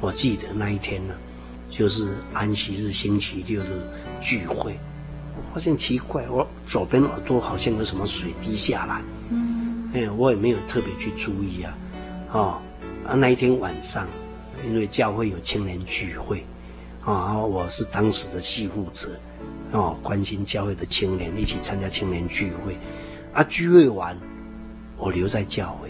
[0.00, 1.14] 我记得那一天呢，
[1.70, 3.70] 就是安息日星期六的
[4.20, 4.78] 聚会。
[5.36, 9.02] 我发现奇怪，我左边耳朵好像有什么水滴下来。
[9.30, 11.78] 嗯，哎，我也没有特别去注意啊。
[12.32, 12.62] 哦，
[13.06, 14.06] 啊，那一天晚上，
[14.66, 16.44] 因为教会有青年聚会，
[17.02, 19.10] 啊，我是当时的系负责，
[19.72, 22.76] 哦，关心教会的青年，一起参加青年聚会。
[23.32, 24.18] 啊，聚会完，
[24.96, 25.85] 我留在教会，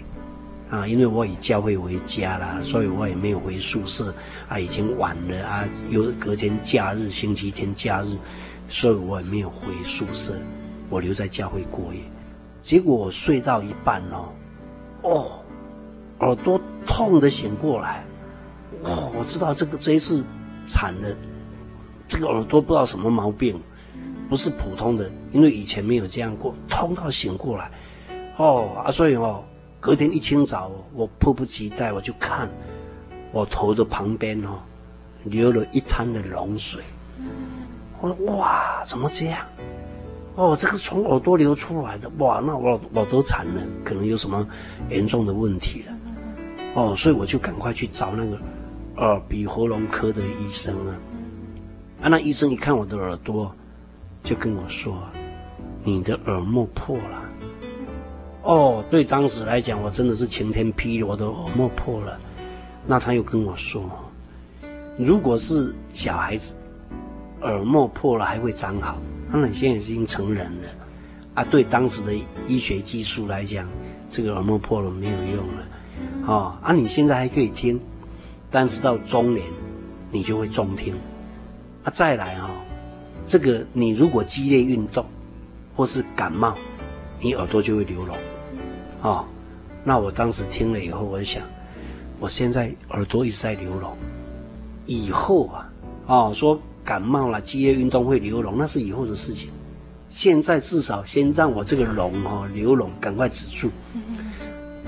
[0.69, 4.13] 啊，因为我以教会为家啦，所以我也没有回宿舍。
[4.49, 8.17] 啊，已经晚了啊，有隔天假日，星期天假日。
[8.69, 10.35] 所以我也没有回宿舍，
[10.91, 12.01] 我留在教会过夜。
[12.63, 14.29] 结果我睡到一半哦，
[15.03, 15.31] 哦，
[16.19, 18.05] 耳朵痛得醒过来，
[18.83, 20.25] 哦，我知道这个这一次
[20.67, 21.17] 惨了，
[22.09, 23.57] 这个耳朵不知道什么毛病，
[24.29, 27.71] 不是普通的，因为以前没有这样过，痛到醒过来，
[28.37, 29.45] 哦啊，所以哦，
[29.87, 32.51] 隔天一清早，我迫不及待，我就看
[33.31, 34.59] 我头的旁边哦，
[35.23, 36.83] 流了一滩的脓水。
[38.01, 39.47] 我说哇，怎么这样？
[40.35, 44.45] 哦，这个从耳朵流出来的，哇，那我我都惨了，可能有什么
[44.91, 45.97] 严重的问题了。
[46.75, 48.37] 哦，所以我就赶快去找那个
[48.97, 50.97] 耳鼻喉咙科的医生啊。
[52.03, 53.55] 啊，那医生一看我的耳朵，
[54.25, 55.01] 就跟我说
[55.85, 57.23] ：“你的耳膜破了。”
[58.47, 62.17] 哦，对，当时来讲，我真的是晴天霹雳，我的耳膜破了。
[62.87, 63.83] 那他又跟我说
[64.97, 66.55] ：“如果是小孩子，
[67.41, 69.03] 耳膜破了还会长好。
[69.29, 70.69] 那你现在已经成人了，
[71.35, 72.15] 啊，对当时的
[72.47, 73.67] 医学技术来讲，
[74.09, 75.67] 这个耳膜破了没有用了。
[76.27, 77.81] 哦，啊，你现在还可以听，
[78.49, 79.45] 但是到中年，
[80.13, 80.95] 你就会重听。”
[81.83, 82.55] 啊，再来哈、哦，
[83.25, 85.05] 这个你如果激烈运动，
[85.75, 86.57] 或是感冒，
[87.19, 88.13] 你耳朵就会流脓，
[89.07, 89.25] 哦，
[89.85, 91.41] 那我当时听了以后，我就想，
[92.19, 93.93] 我现在耳朵一直在流脓，
[94.85, 95.71] 以后啊，
[96.07, 99.49] 哦，说感冒了，激烈运动会流脓，那是以后的事情。
[100.09, 103.71] 现在至少先让我这个脓哦流脓赶快止住。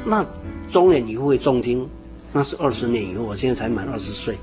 [0.04, 0.26] 那
[0.68, 1.88] 中年以后会重听，
[2.32, 4.36] 那是二十年以后，我现在才满二十岁。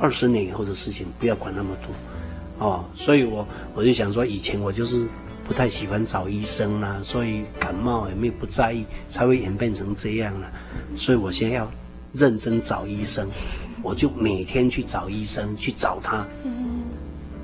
[0.00, 5.06] 二十年以后的事情，不要管那么多，哦，所以我我就想说，以前我就是
[5.46, 10.50] 不太喜欢找医生啦，所以感冒也没有不在意，才会演变成这样了。
[10.96, 11.70] 所以我现在要
[12.12, 13.28] 认真找医生，
[13.82, 16.26] 我就每天去找医生，去找他。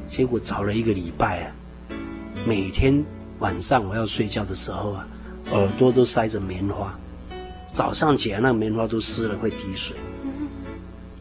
[0.07, 1.53] 结果找了一个礼拜啊，
[2.47, 3.05] 每天
[3.41, 5.07] 晚上我要睡觉的时候啊，
[5.51, 6.99] 耳朵都塞着棉花，
[7.73, 9.97] 早上起来那个棉花都湿了，会滴水。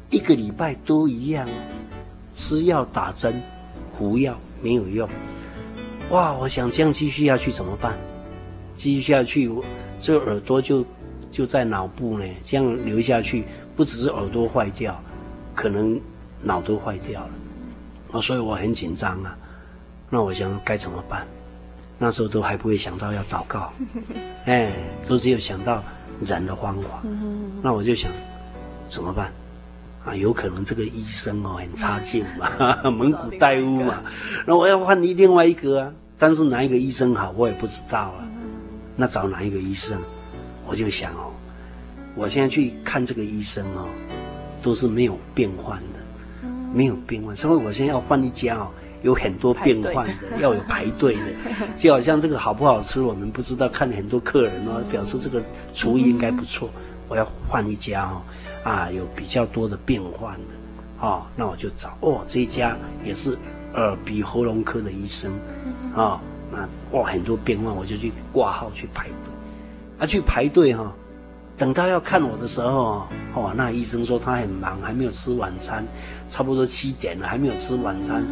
[0.09, 1.49] 一个礼拜都一样，
[2.33, 3.41] 吃药打针，
[3.97, 5.09] 服药没有用。
[6.09, 6.33] 哇！
[6.33, 7.97] 我想这样继续下去怎么办？
[8.77, 9.63] 继续下去，我
[9.99, 10.85] 这耳朵就
[11.31, 12.25] 就在脑部呢。
[12.43, 13.43] 这样流下去，
[13.75, 15.01] 不只是耳朵坏掉，
[15.53, 15.99] 可能
[16.41, 17.29] 脑都坏掉了。
[18.11, 19.37] 哦，所以我很紧张啊。
[20.09, 21.27] 那我想该怎么办？
[21.99, 23.73] 那时候都还不会想到要祷告，
[24.45, 24.71] 哎，
[25.07, 25.83] 都只有想到
[26.23, 27.03] 人的方法。
[27.61, 28.11] 那我就想
[28.87, 29.33] 怎么办？
[30.07, 32.49] 啊，有可能这个医生哦很差劲嘛，
[32.89, 34.01] 蒙古大夫嘛，
[34.45, 38.25] 那我要换另外一个啊，但是哪一个医生好我也不知道啊，
[38.95, 40.01] 那找哪一个医生？
[40.65, 41.33] 我就想哦，
[42.15, 43.89] 我现在去看这个医生哦，
[44.61, 51.21] 都是没有变换的，没有变换，所以我现在要换一家哦，有很多变换的， 要有排队的，
[51.75, 55.43] 就好像这个好不好吃我们不知道，看很多客人哦，表示这个
[55.73, 56.69] 厨艺应该不错，
[57.09, 58.21] 我要换一家哦。
[58.67, 60.53] 啊，有比较多的变换的，
[60.99, 63.37] 哦，那我就找哦，这一家也是
[63.75, 65.31] 耳鼻喉咙科的医生，
[65.95, 66.19] 啊、哦，
[66.51, 69.15] 那哇很多变换，我就去挂号去排队，
[69.99, 70.91] 啊去排队哈、哦，
[71.55, 75.85] 等到要看我的时候，哦，那医生说他很忙，还没有吃晚餐，
[76.29, 78.25] 差不多七点了还没有吃晚餐，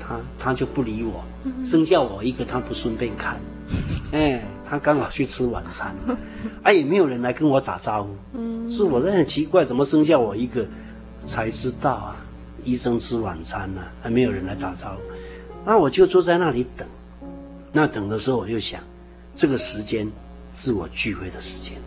[0.00, 1.22] 他他就不理我，
[1.62, 3.38] 剩下我一个他不顺便看，
[4.12, 4.42] 哎。
[4.74, 5.94] 他刚好去吃晚餐，
[6.64, 10.66] 啊，也没有人来跟我打招呼，是我在很奇怪，怎么剩下我一个？
[11.20, 12.16] 才知道啊，
[12.64, 15.00] 医生吃晚餐呢，还没有人来打招呼，
[15.64, 16.86] 那我就坐在那里等。
[17.72, 18.82] 那等的时候，我就想，
[19.36, 20.10] 这个时间
[20.52, 21.78] 是我聚会的时间，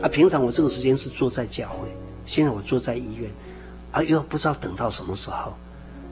[0.00, 1.88] 啊，平常我这个时间是坐在教会，
[2.24, 3.28] 现在我坐在医院，
[3.90, 5.54] 啊，又不知道等到什么时候，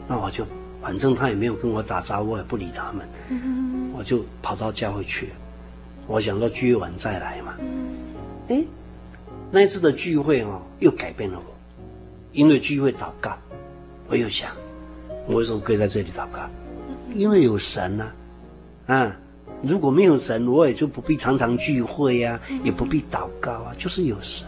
[0.08, 0.44] 那我就
[0.82, 3.08] 反正他也没有跟我打招呼，我也不理他们，
[3.96, 5.28] 我就跑到教会去。
[5.28, 5.32] 了。
[6.06, 7.54] 我想到聚完再来嘛，
[8.48, 8.62] 哎，
[9.50, 11.54] 那一次的聚会哦，又改变了我，
[12.32, 13.36] 因为聚会祷告，
[14.08, 14.50] 我又想，
[15.26, 16.48] 我为什么可以在这里祷告？
[17.14, 18.12] 因为有神呐，
[18.86, 19.16] 啊，
[19.62, 24.46] 如果没有神，我也就不必常常聚会呀，也不必祷告啊，就是有神，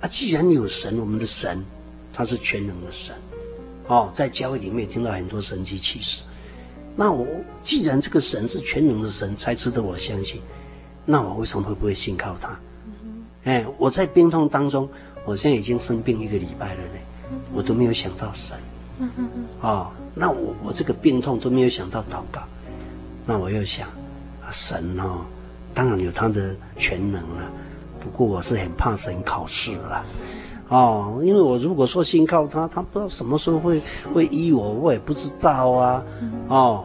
[0.00, 1.62] 啊，既然有神，我们的神
[2.12, 3.14] 他是全能的神，
[3.86, 6.22] 哦，在教会里面听到很多神迹奇事，
[6.96, 7.26] 那我
[7.62, 10.40] 既然这个神是全能的神，才值得我相信。
[11.04, 12.50] 那我为什么会不会信靠他？
[13.44, 14.86] 哎，我在病痛当中，
[15.24, 16.92] 我现在已经生病一个礼拜了呢，
[17.54, 18.56] 我都没有想到神。
[19.62, 22.42] 哦，那我我这个病痛都没有想到祷告，
[23.24, 23.88] 那我又想，
[24.50, 25.24] 神哦，
[25.72, 27.50] 当然有他的全能了，
[27.98, 30.04] 不过我是很怕神考试了，
[30.68, 33.80] 哦，因为我如果说信靠他，他不知道什么时候会
[34.12, 36.04] 会医我，我也不知道啊，
[36.48, 36.84] 哦，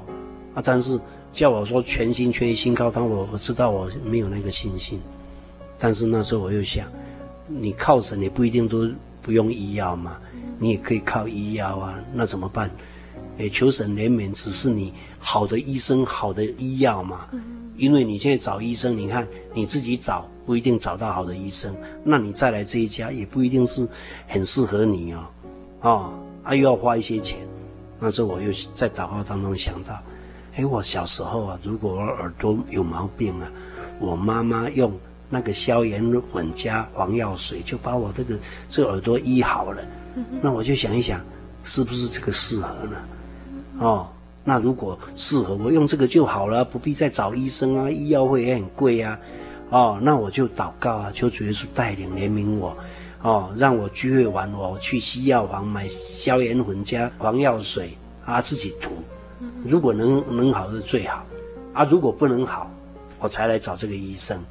[0.53, 0.97] 啊，但是。
[1.36, 5.02] 叫我说全心全意信靠他，我我知道我没有那个信心，
[5.78, 6.88] 但是那时候我又想，
[7.46, 8.90] 你靠神也不一定都
[9.22, 10.18] 不用医药嘛，
[10.58, 12.72] 你也可以靠医药啊，那怎么办？
[13.38, 17.28] 诶，求神怜悯，只是你好的医生、好的医药嘛。
[17.76, 23.86] 因为你现在找医生，你看你自己找不一定找到好的医生，那你再来这一家也不一定是
[24.26, 25.26] 很适合你哦，
[25.82, 26.14] 哦，
[26.44, 27.40] 啊又要花一些钱。
[28.00, 30.02] 那时候我又在祷告当中想到，
[30.56, 33.51] 哎，我小时候啊，如果我耳朵有毛病啊，
[33.99, 34.97] 我妈妈用
[35.30, 38.38] 那个消炎粉加黄药水就把我这个
[38.70, 39.84] 这个耳朵医好了。
[40.41, 41.20] 那我就想一想，
[41.64, 42.97] 是不是这个适合呢？
[43.80, 44.08] 哦。
[44.47, 49.20] 那如果适合我用这个就好了，不必再找医生啊，医药费也很贵啊，
[49.72, 52.78] 哦，那我就祷告啊，求主耶稣带领怜悯我，
[53.24, 58.91] 哦，让我聚会完我去西药房买消炎粉加黄药水啊，自己涂，
[59.66, 61.26] 如果能能好是最好，
[61.74, 62.70] 啊，如果不能好，
[63.20, 64.43] 我才来找这个医生，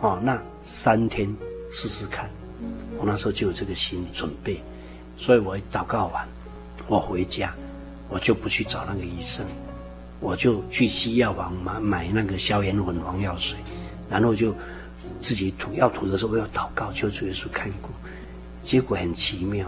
[0.00, 1.34] 哦，那三天
[1.70, 2.28] 试试看，
[2.98, 4.62] 我那时候就有这个心理准备，
[5.16, 6.26] 所以我一祷告完，
[6.86, 7.54] 我回家。
[8.12, 9.46] 我就不去找那个医生，
[10.18, 13.56] 我就去西药房买买那个消炎混、黄药水，
[14.08, 14.52] 然后就
[15.20, 15.72] 自己涂。
[15.74, 17.90] 要涂的时候，我要祷告，求主耶稣看顾。
[18.64, 19.64] 结果很奇妙，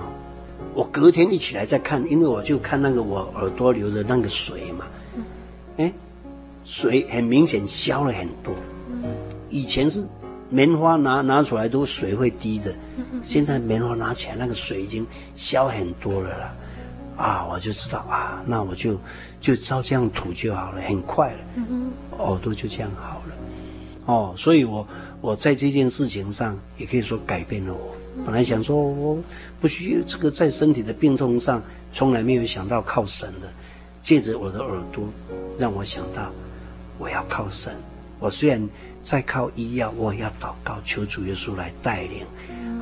[0.74, 4.86] 我隔天一起来再看，因为我就看那个我耳朵流的那个水嘛，
[5.76, 5.92] 哎，
[6.64, 8.54] 水很明显消了很多。
[9.50, 10.06] 以前是
[10.48, 12.74] 棉花拿拿出来都水会滴的，
[13.22, 16.54] 现在棉花拿起来那个水已经消很多了啦。
[17.14, 18.98] 啊，我就知道啊，那我就
[19.40, 21.38] 就照这样涂就好了，很快了，
[22.18, 23.34] 耳朵就这样好了。
[24.06, 24.86] 哦，所以我
[25.20, 27.94] 我在这件事情上也可以说改变了我。
[28.24, 29.18] 本来想说我
[29.62, 33.48] 不需要这个在身体的病痛上，从来没有想到靠神的，
[34.02, 35.04] 借着我的耳朵，
[35.56, 36.32] 让我想到
[36.98, 37.72] 我要靠神。
[38.18, 38.68] 我虽然
[39.00, 42.26] 在靠医药，我也要祷告，求主耶稣来带领。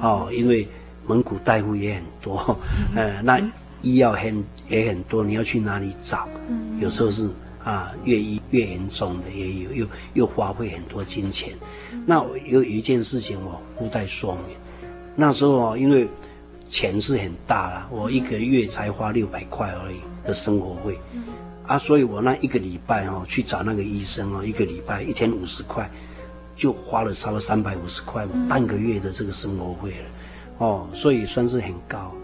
[0.01, 0.67] 哦，因为
[1.07, 2.59] 蒙古大夫也很多，
[2.97, 3.39] 呃，那。
[3.83, 6.29] 医药很也很多，你要去哪里找？
[6.51, 7.27] 嗯、有时候是
[7.65, 11.55] 啊，越医越严重的也有，又又花费很多金钱。
[11.91, 14.55] 嗯、那我有一件事情我附带说明，
[15.17, 16.07] 那时候因为
[16.71, 21.25] 钱是很大了，我一个月才花六百块而已的生活费，嗯、
[21.67, 25.91] 啊，所以我那一个礼拜哦去找那个医生哦，一个礼拜一天五十块，
[26.55, 30.07] 就花了差不多三百五十块，半个月的这个生活费了，
[30.59, 32.15] 哦，所以算是很高。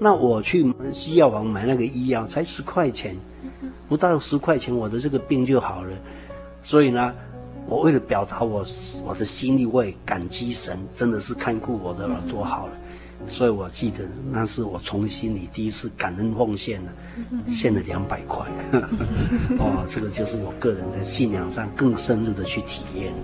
[0.00, 3.14] 那我去西药房买那个医药才十块钱，
[3.90, 5.94] 不到十块钱我的这个病就好了。
[6.62, 7.14] 所以呢，
[7.66, 8.64] 我为了表达我
[9.04, 12.72] 我的心意，我也感激神，真的是看顾我的耳朵好了。
[13.28, 16.92] 所以我记得那是我从心里第一次感恩奉献了，
[17.48, 18.46] 献了两百块。
[19.58, 23.18] 哦，这个就是我个人在信仰上更深入的去体验了。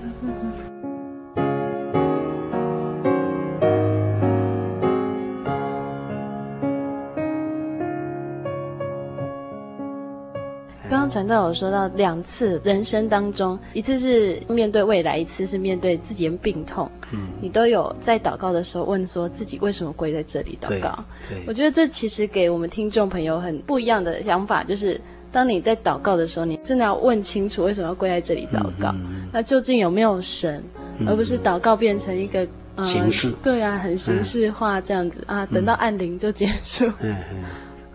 [11.10, 16.88] 传道有说到两次人生当中，一次是面对未来，一次是面对自己的病痛。
[17.12, 21.04] 嗯，你都有在祷告的时候问说自己为什么跪在这里祷告？
[21.28, 25.00] 对，对，我觉得这其实给我们听众朋友很不一样的想法，就是
[25.32, 28.90] 当你在祷告的时候，你真的要问清楚为什么要跪在这里祷告。
[28.90, 30.62] 嗯嗯、那究竟有没有神，
[30.98, 32.46] 嗯、而不是祷告变成一个、
[32.76, 33.32] 呃、形式？
[33.42, 36.86] 对啊，很形式化这样子、嗯、啊，等到按铃就结束。
[37.00, 37.44] 嗯嗯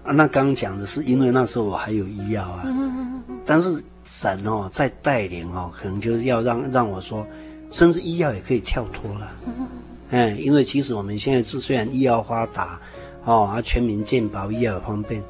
[0.04, 2.66] 啊，那刚刚讲的是因为那时候我还有医药啊，
[3.46, 7.26] 但是神哦在带领哦，可能就是要让让我说，
[7.74, 9.32] 甚至医药也可以跳脱了，
[10.12, 12.80] 嗯，因为其实我们现在是虽然医药发达，
[13.26, 15.24] 哦啊全民健保医药方便，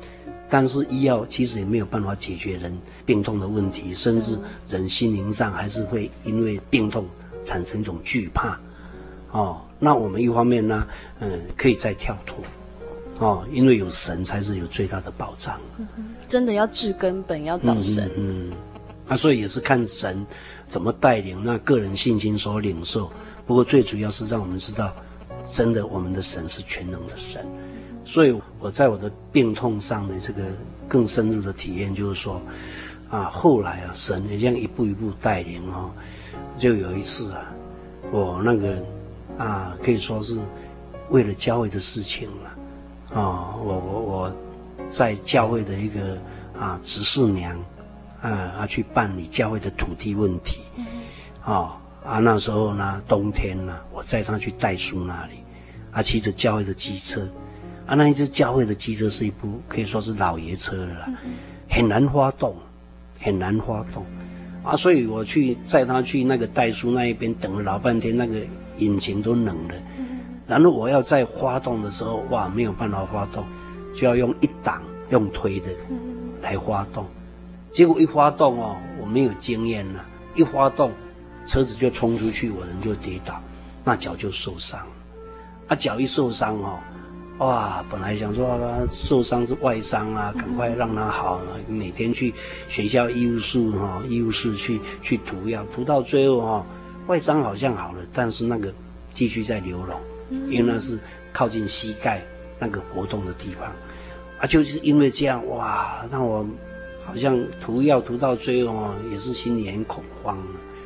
[0.49, 4.37] 但是医药其实也没有办法解决人病痛的问题，甚至
[4.67, 7.07] 人心灵上还是会因为病痛
[7.45, 8.59] 产生一种惧怕，
[9.31, 10.85] 哦，那我们一方面呢，
[11.21, 12.37] 嗯，可以再跳脱。
[13.19, 15.57] 哦，因为有神才是有最大的保障。
[15.77, 15.87] 嗯、
[16.27, 18.11] 真的要治根本，要找神。
[18.17, 18.57] 嗯，那、嗯
[19.09, 20.25] 啊、所以也是看神
[20.73, 23.11] 怎么带领，那个人信心所领受。
[23.45, 24.91] 不过最主要是让我们知道，
[25.51, 27.45] 真的我们的神是全能的神。
[28.03, 30.41] 所以我在我的病痛上的这个
[30.87, 32.41] 更深入的体验，就是说，
[33.07, 35.91] 啊，后来啊，神也这样一步一步带领哦。
[36.57, 37.53] 就有一次啊，
[38.11, 38.75] 我那个
[39.37, 40.39] 啊，可以说是
[41.11, 43.21] 为了教会的事情了。
[43.21, 44.35] 啊、我我我，
[44.89, 46.17] 在教会的一个
[46.57, 47.55] 啊执事娘，
[48.23, 50.61] 啊啊去办理教会的土地问题，
[51.41, 51.71] 啊、哦、
[52.03, 55.33] 啊那时候呢冬天呢，我载他去代书那里，
[55.91, 57.27] 啊骑着教会的机车，
[57.85, 61.09] 啊那一只教会的机车是一部可以说是老爷车了啦，
[61.69, 62.55] 很难发动，
[63.19, 64.05] 很难发动，
[64.63, 68.39] 啊所以我去载他去那个代书那一边等了老半天，那个
[68.77, 69.75] 引擎都冷了。
[70.45, 73.45] 然后我要再发动的时候，哇，没有办法发动，
[73.95, 75.69] 就要用一档用推的，
[76.41, 77.05] 来发动，
[77.73, 80.05] 结果一发动哦，我没有经验了，
[80.35, 80.91] 一发动，
[81.45, 83.41] 车子就冲出去，我人就跌倒，
[83.83, 84.79] 那脚就受伤，
[85.67, 86.79] 啊，脚一受伤哦。
[87.39, 91.57] 哇，本来想说他受伤是外伤啊，赶快让他好了。
[91.67, 92.31] 每天去
[92.69, 96.65] 学校医务室哈，医务室去去涂药，涂到最后哈，
[97.07, 98.71] 外伤好像好了，但是那个
[99.15, 99.95] 继续在流脓，
[100.47, 100.99] 因为那是
[101.33, 102.23] 靠近膝盖
[102.59, 103.73] 那个活动的地方
[104.37, 106.45] 啊，就是因为这样哇，让我
[107.05, 110.37] 好像涂药涂到最后也是心里很恐慌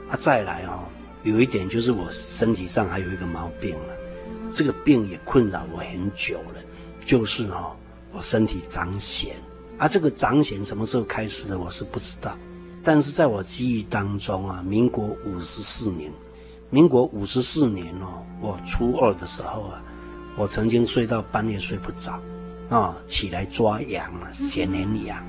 [0.10, 0.16] 啊。
[0.18, 0.84] 再来哦，
[1.24, 3.96] 有一点就是我身体上还有一个毛病了。
[4.50, 6.56] 这个病也困扰我很久了，
[7.06, 7.76] 就是哦，
[8.14, 9.32] 我身体长癣，
[9.78, 12.38] 啊，这个长癣什么时候开始的，我是不知道，
[12.82, 16.10] 但是在我记忆当中啊，民国五十四年，
[16.70, 19.84] 民国五十四年哦，我初二的时候啊，
[20.38, 22.22] 我曾经睡到半夜睡不着，啊、
[22.70, 25.22] 哦，起来抓痒了，癬很痒，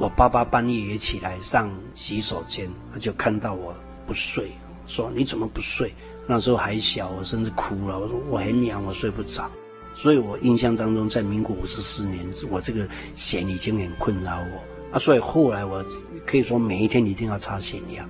[0.00, 3.74] 我爸爸半夜也起来上洗手间，他就看到我
[4.06, 4.50] 不睡，
[4.86, 5.94] 说你怎么不睡？
[6.26, 8.00] 那时候还小，我甚至哭了。
[8.00, 9.50] 我说我很痒，我睡不着。
[9.94, 14.98] 所以我印象当中，在民国五十四年，我这个癬已经很困扰我啊。
[14.98, 15.84] 所以后来我
[16.24, 18.02] 可以说每一天一定要擦癬药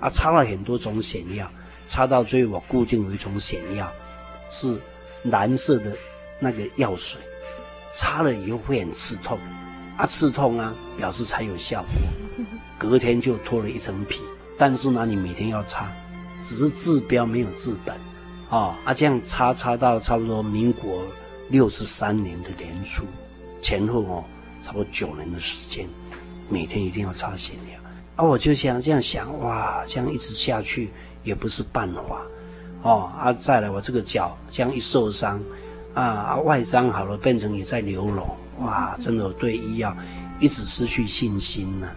[0.00, 1.50] 啊，擦了很多种癬药，
[1.86, 3.90] 擦到最后我固定有一种癬药，
[4.50, 4.78] 是
[5.22, 5.96] 蓝色的
[6.38, 7.18] 那个药水，
[7.90, 9.38] 擦了以后会很刺痛
[10.02, 12.44] 啊，刺痛啊，表示才有效果。
[12.76, 14.20] 隔天就脱了一层皮，
[14.58, 15.88] 但是呢，你每天要擦。
[16.40, 17.94] 只是治标没有治本，
[18.48, 21.04] 哦，啊，这样擦擦到差不多民国
[21.50, 23.04] 六十三年的年初
[23.60, 24.24] 前后哦，
[24.66, 25.88] 差不多九年的时间，
[26.48, 27.80] 每天一定要擦癬药。
[28.16, 30.90] 啊，我就想这样想，哇，这样一直下去
[31.22, 32.22] 也不是办法，
[32.82, 35.40] 哦，啊，再来我这个脚这样一受伤，
[35.94, 38.24] 啊，啊外伤好了变成也在流脓，
[38.62, 39.96] 哇，真的我对医药
[40.40, 41.96] 一直失去信心了，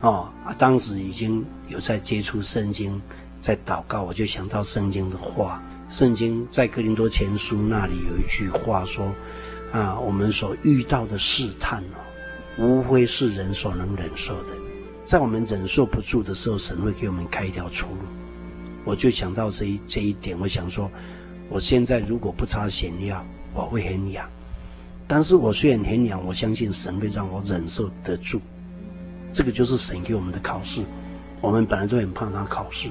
[0.00, 3.00] 哦，啊，当时已经有在接触圣经。
[3.40, 5.60] 在祷告，我就想到圣经的话。
[5.88, 9.12] 圣经在格林多前书那里有一句话说
[9.72, 11.98] ：“啊，我们所遇到的试探哦，
[12.56, 14.50] 无非是人所能忍受的。
[15.02, 18.02] 在我们忍受不住的时候，神会给我们开一条出路。”
[18.86, 20.88] 我就想到这一这一点，我想说，
[21.48, 24.30] 我现在如果不擦癬药，我会很痒。
[25.06, 28.40] 但是我虽然很痒，我相信神会让我忍受得住。
[29.32, 30.82] 这个就是神给我们的考试。
[31.40, 32.88] 我们本来都很怕他考试。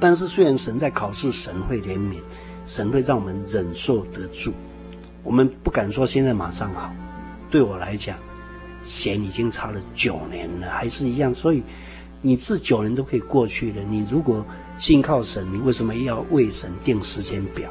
[0.00, 2.16] 但是虽然神在考试，神会怜悯，
[2.66, 4.54] 神会让我们忍受得住。
[5.22, 6.90] 我们不敢说现在马上好。
[7.50, 8.16] 对我来讲，
[8.84, 11.34] 癬已经差了九年了，还是一样。
[11.34, 11.62] 所以
[12.22, 13.82] 你治九年都可以过去了。
[13.82, 14.44] 你如果
[14.78, 17.70] 信靠神，你为什么要为神定时间表？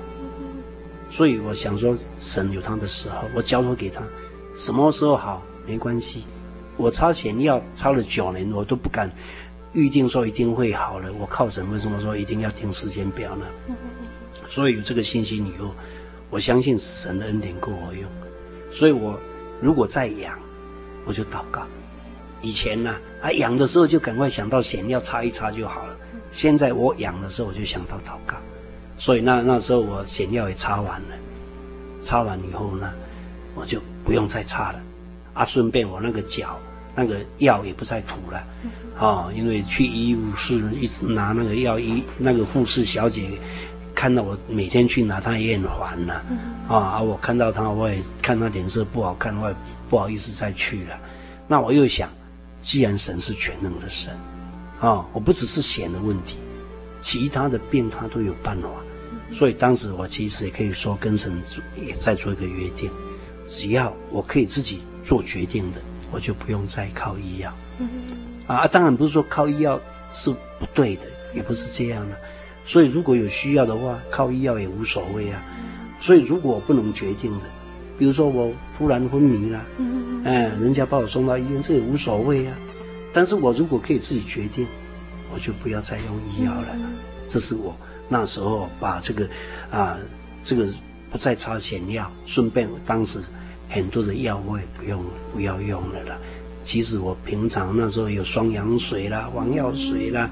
[1.10, 4.04] 所以我想说，神有他的时候，我交托给他，
[4.56, 6.24] 什么时候好没关系。
[6.78, 9.12] 我擦癬药擦了九年，我都不敢。
[9.74, 13.46] 预定说一定会好了，我靠神为什么说一定要定时间表呢？
[14.48, 15.76] 所以有这个信心以后，
[16.32, 18.10] 我相信神的恩典够我用。
[18.72, 19.20] 所以我
[19.62, 20.40] 如果再痒，
[21.06, 21.68] 我就祷告。
[22.42, 25.96] 以前呢，啊痒的时候就赶快想到癬药擦一擦就好了。
[26.32, 28.38] 现在我痒的时候我就想到祷告。
[29.00, 31.16] 所以那那时候我癬药也擦完了，
[32.02, 32.92] 擦完以后呢，
[33.56, 34.80] 我就不用再擦了。
[35.34, 36.60] 啊，顺便我那个脚
[36.94, 38.44] 那个药也不再涂了。
[39.00, 43.30] 哦，因为去医务室一直拿那个药，医那个护士小姐
[43.96, 46.22] 看到我每天去拿，她也很烦了。
[46.68, 49.56] 啊，啊，我看到她，我也看她脸色不好看，我也
[49.90, 51.00] 不好意思再去了。
[51.48, 52.10] 那我又想，
[52.62, 54.14] 既然神是全能的神，
[54.82, 56.36] 啊，我不只是癬的问题，
[57.00, 58.68] 其他的病他都有办法。
[59.32, 61.42] 所以当时我其实也可以说跟神
[61.76, 62.90] 也在做一个约定，
[63.48, 67.54] 只要我可以自己做决定的，我就不用再靠医药。
[68.48, 69.80] 啊，当然不是说靠医药
[70.12, 71.04] 是不对的，
[71.34, 72.18] 也不是这样的。
[72.66, 75.44] 所以如果有需要的话，靠医药也无所谓啊。
[76.00, 77.46] 所以如果我不能决定的，
[77.98, 79.66] 比如说我突然昏迷了，
[80.24, 82.58] 哎，人家把我送到医院，这也无所谓啊。
[83.12, 84.68] 但是我如果可以自己决定，
[85.34, 86.68] 我就不要再用医药了。
[87.28, 87.76] 这是我
[88.10, 89.30] 那时候把这个
[89.72, 89.98] 啊，
[90.42, 90.68] 这个
[91.10, 93.22] 不再擦癬药，顺便我当时
[93.70, 95.02] 很多的药我也不用
[95.32, 96.18] 不要用了啦。
[96.64, 100.30] 其实我平常那时候有双氧水啦、黄药水啦、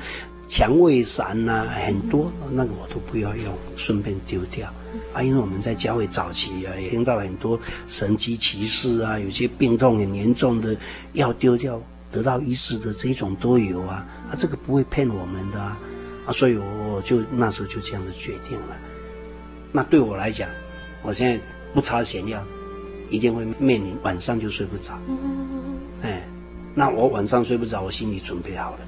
[0.48, 4.72] 蔷薇散啦，很多那个我都不要用，顺便丢掉
[5.14, 5.24] 啊。
[5.24, 10.76] 因为我们在教会早期啊，也听到很多神迹奇事啊，有些病痛很严重的
[11.14, 14.06] 要丢掉，得到医治的这种都有啊。
[14.30, 15.80] 啊，这个不会骗我们的啊，
[16.28, 18.78] 啊，所以我就那时候就这样的决定了。
[19.72, 20.50] 那对我来讲，
[21.02, 21.40] 我现在
[21.74, 22.44] 不擦癬药，
[23.10, 24.94] 一定会面临晚上就睡不着。
[26.02, 26.22] 哎，
[26.76, 28.80] 那我晚上睡不着，我心里准备好了。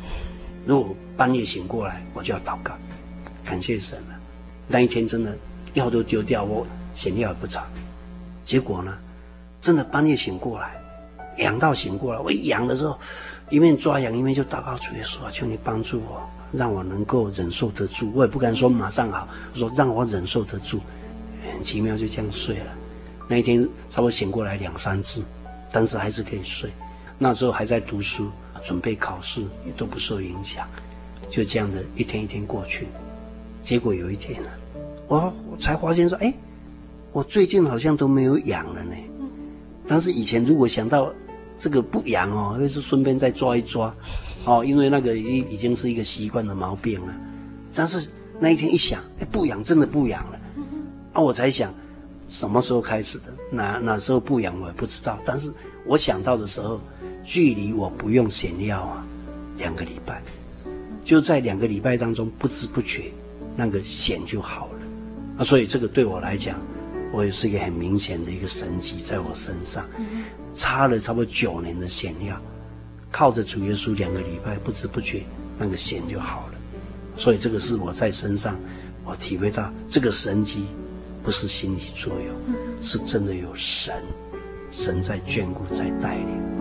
[0.65, 2.77] 如果半夜醒过来，我就要祷告，
[3.45, 4.19] 感谢神了。
[4.67, 5.35] 那一天真的
[5.73, 7.65] 药都丢掉，我泻药也不擦。
[8.43, 8.97] 结果呢，
[9.61, 10.81] 真的半夜醒过来，
[11.37, 12.19] 痒到醒过来。
[12.19, 12.99] 我一痒的时候，
[13.49, 18.11] 一面抓痒一面就祷告主耶稣，求你帮助我，让我能够忍受得住。
[18.13, 20.79] 我也不敢说马上好，我说让我忍受得住。
[21.51, 22.71] 很奇妙，就这样睡了。
[23.27, 25.23] 那一天差不多醒过来两三次，
[25.71, 26.69] 但是还是可以睡。
[27.17, 28.29] 那时候还在读书，
[28.63, 30.67] 准备考试，也都不受影响，
[31.29, 32.87] 就这样的一天一天过去。
[33.61, 34.49] 结果有一天呢，
[35.07, 36.33] 我我才发现说，哎，
[37.11, 38.95] 我最近好像都没有痒了呢。
[39.87, 41.13] 但是以前如果想到
[41.57, 43.93] 这个不痒哦，会是顺便再抓一抓，
[44.45, 47.13] 哦，因为那个已已经是一个习惯的毛病了。
[47.73, 48.09] 但是
[48.39, 50.39] 那一天一想，哎，不痒，真的不痒了。
[51.13, 51.73] 啊，我才想，
[52.27, 53.25] 什么时候开始的？
[53.51, 55.19] 哪哪时候不痒我也不知道。
[55.25, 55.51] 但是
[55.85, 56.79] 我想到的时候。
[57.21, 59.05] 距离我不用泻药啊，
[59.57, 60.23] 两个礼拜，
[61.03, 63.11] 就在两个礼拜当中，不知不觉，
[63.55, 64.79] 那个癣就好了。
[65.37, 66.59] 啊，所以这个对我来讲，
[67.11, 69.85] 我也是一个很明显的一个神迹在我身上。
[70.55, 72.41] 擦了差不多九年的癬药，
[73.11, 75.23] 靠着主耶稣两个礼拜，不知不觉
[75.57, 76.53] 那个癬就好了。
[77.17, 78.57] 所以这个是我在身上，
[79.03, 80.67] 我体会到这个神机
[81.23, 83.95] 不是心理作用，是真的有神，
[84.71, 86.58] 神在眷顾，在带领。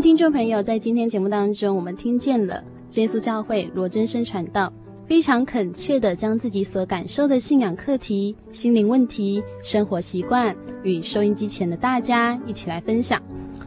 [0.00, 4.72] 听众朋友，在今天节目当中，我们听见了耶稣教会罗真生传道
[5.06, 13.20] 非常恳切地将自己所感受的信仰课题、心灵问题、生活习惯与收音机前的大家一起来分享。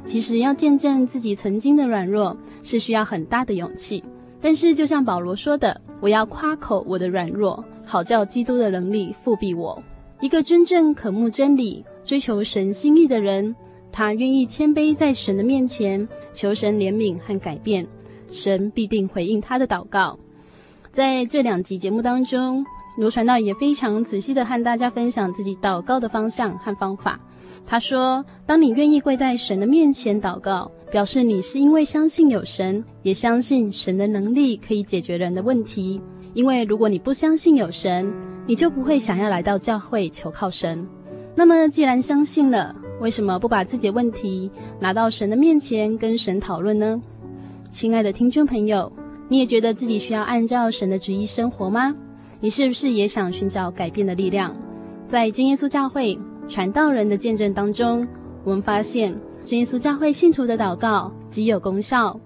[0.05, 4.01] 其实要见证自己曾经的软弱，是需要很大的勇气。
[4.39, 9.83] 但是就像保罗说的：“我要夸口我的软弱，好叫基督的能力覆庇我。”
[10.21, 13.53] 一个真正渴慕真理、追求神心意的人。
[13.91, 17.85] 他愿意谦卑在神的面前，求神怜悯和改变，
[18.29, 20.17] 神必定回应他的祷告。
[20.91, 22.65] 在这两集节目当中，
[22.97, 27.19] 罗传道也非常仔细的和大家分享自己祷告的方向和方法。
[27.65, 36.01] 他说：“当你愿意跪在神的面前祷告，表示你是因为相信有神，也相信神的能力可以解决人的问题。
[36.33, 38.11] 因为如果你不相信有神，
[38.47, 40.85] 你就不会想要来到教会求靠神。
[41.35, 44.49] 那么既然相信了，为什么不把自己的问题
[44.79, 47.01] 拿到神的面前跟神讨论呢？
[47.71, 48.93] 亲爱的听众朋友，
[49.27, 51.95] 你也觉得自己需要按照神的旨意生活吗？
[52.39, 54.55] 你是不是也想寻找改变的力量？
[55.07, 56.15] 在真耶稣教会
[56.47, 58.07] 传道人的见证当中，
[58.43, 62.17] 我们发现真耶稣教会信徒的祷告极有功效。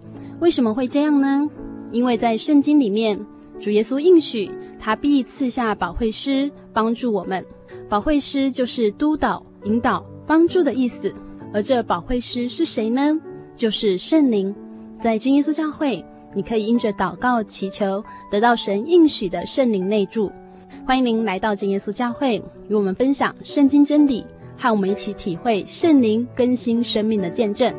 [0.41, 1.49] 为什么会这样呢？
[1.93, 3.17] 因为在圣经里面，
[3.61, 7.43] 主耶稣应许他必赐下保惠师帮助我们。
[7.88, 10.05] 保惠师就是督导、引导。
[10.28, 11.13] 帮助的意思，
[11.53, 13.19] 而这保惠师是谁呢？
[13.55, 14.53] 就是圣灵。
[14.93, 16.03] 在真耶稣教会，
[16.34, 20.32] 你可以因着祷告祈求，得到神应许的圣灵内住。
[20.86, 24.26] 欢迎您来到真耶稣教会，与我们分享圣经真理，
[24.57, 27.73] 和我们一起体会圣灵更新生命的见证。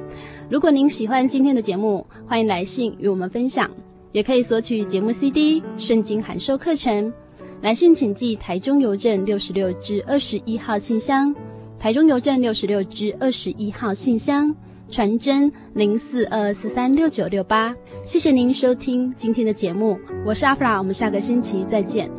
[0.48, 3.70] 如果您喜欢今天的节目，欢迎来信与我们分享，
[4.12, 7.12] 也可以索取节目 CD、圣经函授课程。
[7.62, 11.34] 来信请寄台中邮政六十六至二十一号信箱。
[11.78, 14.52] 台中邮政六十六支二十一号信箱，
[14.90, 17.74] 传真零四二四三六九六八。
[18.04, 22.10] 谢谢您收听今天的节目，我是阿弗拉，我们下个星期再见。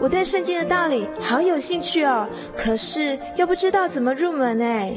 [0.00, 4.96] 我对圣经的道理好有兴趣哦，可是又不知道怎么入门哎。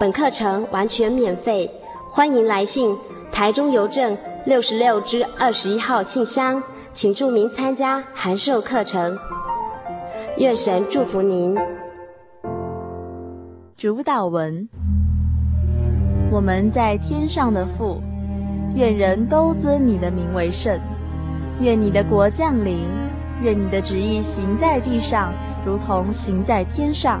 [0.00, 1.68] 本课程完全免费，
[2.08, 2.96] 欢迎来信
[3.32, 9.18] 台中邮政六十六支二十一号信箱，请注明参加函授课程。
[10.36, 11.56] 愿神祝福您。
[13.76, 14.68] 主导文：
[16.30, 18.00] 我们在天上的父，
[18.76, 20.78] 愿人都尊你的名为圣。
[21.58, 22.86] 愿你的国降临，
[23.42, 25.32] 愿你的旨意行在地上，
[25.66, 27.20] 如同行在天上。